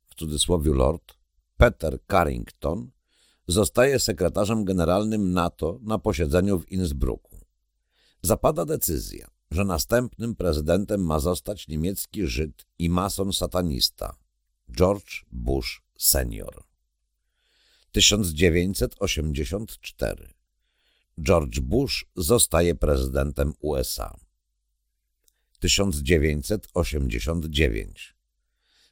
w 0.10 0.16
cudzysłowie 0.16 0.74
Lord, 0.74 1.14
Peter 1.58 2.00
Carrington, 2.12 2.92
zostaje 3.48 4.00
sekretarzem 4.00 4.66
generalnym 4.66 5.34
NATO 5.34 5.80
na 5.82 6.00
posiedzeniu 6.00 6.60
w 6.60 6.72
Innsbrucku. 6.72 7.38
Zapada 8.22 8.66
decyzja, 8.66 9.28
że 9.52 9.66
następnym 9.66 10.36
prezydentem 10.36 11.06
ma 11.06 11.20
zostać 11.20 11.68
niemiecki 11.68 12.28
Żyd 12.28 12.66
i 12.80 12.90
mason 12.90 13.34
satanista 13.34 14.16
George 14.78 15.26
Bush 15.32 15.82
senior. 15.98 16.64
1984 17.92 20.34
George 21.20 21.60
Bush 21.60 22.06
zostaje 22.16 22.76
prezydentem 22.76 23.54
USA. 23.60 24.20
1989 25.60 28.16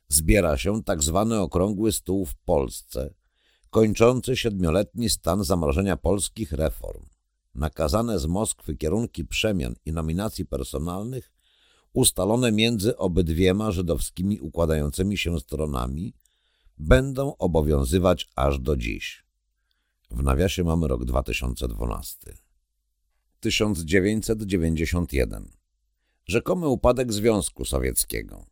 Zbiera 0.08 0.58
się 0.58 0.84
tak 0.84 1.04
zwany 1.04 1.40
okrągły 1.40 1.92
stół 1.92 2.26
w 2.26 2.36
Polsce, 2.36 3.14
kończący 3.70 4.38
siedmioletni 4.38 5.10
stan 5.10 5.44
zamrożenia 5.44 5.98
polskich 5.98 6.52
reform. 6.52 7.06
Nakazane 7.58 8.20
z 8.20 8.26
Moskwy 8.26 8.76
kierunki 8.76 9.26
przemian 9.26 9.76
i 9.86 9.92
nominacji 9.92 10.46
personalnych 10.46 11.32
ustalone 11.94 12.52
między 12.52 12.98
obydwiema 12.98 13.72
żydowskimi 13.72 14.40
układającymi 14.40 15.18
się 15.18 15.40
stronami 15.40 16.14
będą 16.78 17.38
obowiązywać 17.38 18.30
aż 18.36 18.60
do 18.60 18.78
dziś. 18.78 19.26
W 20.12 20.24
nawiasie 20.24 20.64
mamy 20.64 20.88
rok 20.88 21.06
2012. 21.06 22.34
1991. 23.40 25.52
Rzekomy 26.26 26.68
upadek 26.68 27.14
Związku 27.14 27.66
Sowieckiego. 27.66 28.46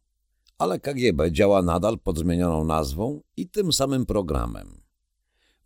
Ale 0.57 0.79
KGB 0.79 1.31
działa 1.31 1.61
nadal 1.61 1.99
pod 1.99 2.19
zmienioną 2.19 2.63
nazwą 2.63 3.21
i 3.37 3.49
tym 3.49 3.73
samym 3.73 4.05
programem. 4.05 4.84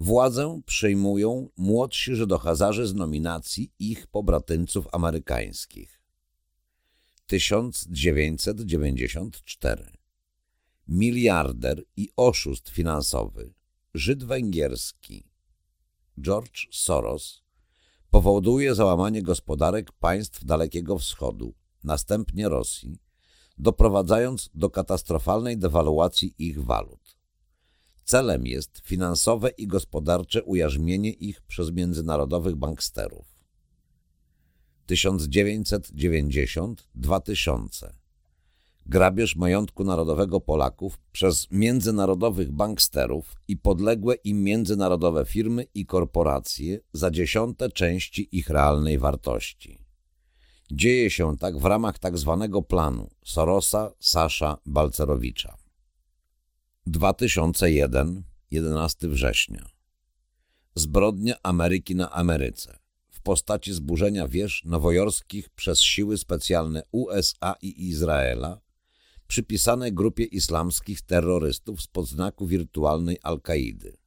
Władzę 0.02 0.62
przejmują 0.66 1.50
młodsi 1.58 2.16
Żydohazarze 2.16 2.88
z 2.88 2.96
nominacji 2.96 3.74
ich 3.80 4.08
pobratyńców 4.08 4.88
amerykańskich. 4.92 6.02
1994 7.28 9.92
Miliarder 10.88 11.84
i 11.98 12.10
oszust 12.16 12.70
finansowy, 12.70 13.54
Żyd 13.94 14.24
węgierski, 14.24 15.30
George 16.22 16.68
Soros, 16.72 17.42
powoduje 18.10 18.76
załamanie 18.76 19.22
gospodarek 19.22 19.92
państw 19.92 20.46
Dalekiego 20.46 20.98
Wschodu, 20.98 21.54
następnie 21.84 22.50
Rosji, 22.50 23.00
doprowadzając 23.58 24.50
do 24.54 24.70
katastrofalnej 24.70 25.58
dewaluacji 25.58 26.36
ich 26.38 26.64
walut. 26.64 27.19
Celem 28.10 28.48
jest 28.48 28.82
finansowe 28.84 29.50
i 29.50 29.68
gospodarcze 29.68 30.44
ujarzmienie 30.44 31.12
ich 31.12 31.42
przez 31.42 31.72
międzynarodowych 31.72 32.56
banksterów. 32.56 33.26
1990-2000 34.90 37.90
Grabież 38.86 39.36
majątku 39.36 39.84
narodowego 39.84 40.42
Polaków 40.42 41.00
przez 41.12 41.48
międzynarodowych 41.52 42.52
banksterów 42.52 43.36
i 43.48 43.58
podległe 43.58 44.16
im 44.16 44.44
międzynarodowe 44.44 45.26
firmy 45.26 45.66
i 45.74 45.86
korporacje 45.86 46.80
za 46.94 47.12
dziesiąte 47.12 47.70
części 47.70 48.38
ich 48.38 48.50
realnej 48.50 49.00
wartości. 49.00 49.80
Dzieje 50.72 51.10
się 51.10 51.38
tak 51.38 51.58
w 51.58 51.66
ramach 51.66 52.00
tak 52.00 52.18
zwanego 52.18 52.62
planu 52.62 53.10
Sorosa, 53.24 53.92
Sasza, 54.00 54.58
Balcerowicza. 54.66 55.69
2001, 56.92 58.24
11 58.52 59.10
września. 59.10 59.66
Zbrodnia 60.76 61.36
Ameryki 61.44 61.96
na 61.96 62.12
Ameryce 62.12 62.80
w 63.10 63.22
postaci 63.22 63.74
zburzenia 63.74 64.28
wież 64.28 64.64
nowojorskich 64.66 65.50
przez 65.50 65.82
siły 65.82 66.18
specjalne 66.18 66.84
USA 66.92 67.56
i 67.62 67.88
Izraela 67.88 68.62
przypisane 69.28 69.92
grupie 69.92 70.24
islamskich 70.24 71.02
terrorystów 71.02 71.82
z 71.82 71.88
podznaku 71.88 72.48
wirtualnej 72.48 73.18
Al-Kaidy. 73.24 73.98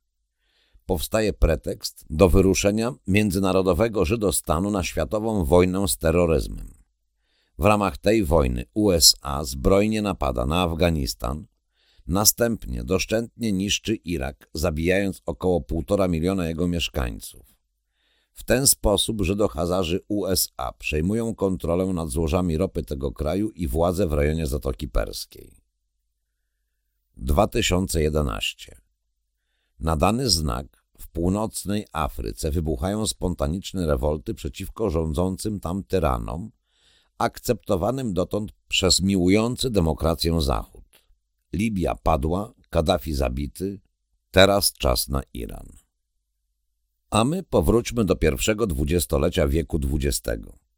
Powstaje 0.86 1.32
pretekst 1.32 2.04
do 2.10 2.28
wyruszenia 2.28 2.94
międzynarodowego 3.06 4.04
Żydostanu 4.04 4.70
na 4.70 4.82
światową 4.82 5.44
wojnę 5.44 5.88
z 5.88 5.98
terroryzmem. 5.98 6.74
W 7.58 7.64
ramach 7.64 7.98
tej 7.98 8.24
wojny 8.24 8.64
USA 8.74 9.44
zbrojnie 9.44 10.02
napada 10.02 10.46
na 10.46 10.62
Afganistan, 10.62 11.46
Następnie 12.06 12.84
doszczętnie 12.84 13.52
niszczy 13.52 13.94
Irak, 13.94 14.48
zabijając 14.54 15.22
około 15.26 15.60
półtora 15.60 16.08
miliona 16.08 16.48
jego 16.48 16.68
mieszkańców. 16.68 17.56
W 18.32 18.44
ten 18.44 18.66
sposób 18.66 19.22
Żydohazarzy 19.22 20.00
USA 20.08 20.72
przejmują 20.78 21.34
kontrolę 21.34 21.86
nad 21.86 22.08
złożami 22.08 22.56
ropy 22.56 22.82
tego 22.82 23.12
kraju 23.12 23.50
i 23.50 23.68
władzę 23.68 24.06
w 24.06 24.12
rejonie 24.12 24.46
Zatoki 24.46 24.88
Perskiej. 24.88 25.62
2011 27.16 28.76
Na 29.80 29.96
dany 29.96 30.30
znak 30.30 30.84
w 30.98 31.08
północnej 31.08 31.86
Afryce 31.92 32.50
wybuchają 32.50 33.06
spontaniczne 33.06 33.86
rewolty 33.86 34.34
przeciwko 34.34 34.90
rządzącym 34.90 35.60
tam 35.60 35.84
tyranom, 35.84 36.50
akceptowanym 37.18 38.14
dotąd 38.14 38.52
przez 38.68 39.00
miłujący 39.00 39.70
demokrację 39.70 40.40
Zachód. 40.40 40.71
Libia 41.52 41.94
padła, 41.94 42.52
Kaddafi 42.70 43.14
zabity, 43.14 43.80
teraz 44.30 44.72
czas 44.72 45.08
na 45.08 45.22
Iran. 45.34 45.66
A 47.10 47.24
my 47.24 47.42
powróćmy 47.42 48.04
do 48.04 48.16
pierwszego 48.16 48.66
dwudziestolecia 48.66 49.48
wieku 49.48 49.80
XX, 49.92 50.20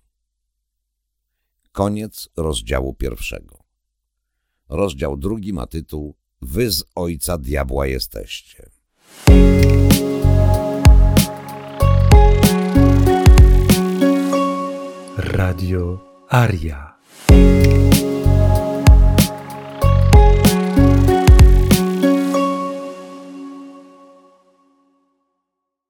Koniec 1.71 2.30
rozdziału 2.38 2.93
pierwszego. 2.93 3.59
Rozdział 4.69 5.17
drugi 5.17 5.53
ma 5.53 5.67
tytuł 5.67 6.15
Wy 6.41 6.71
z 6.71 6.84
ojca 6.95 7.38
diabła 7.38 7.88
jesteście. 7.88 8.69
Radio 15.39 16.25
Aria. 16.27 16.97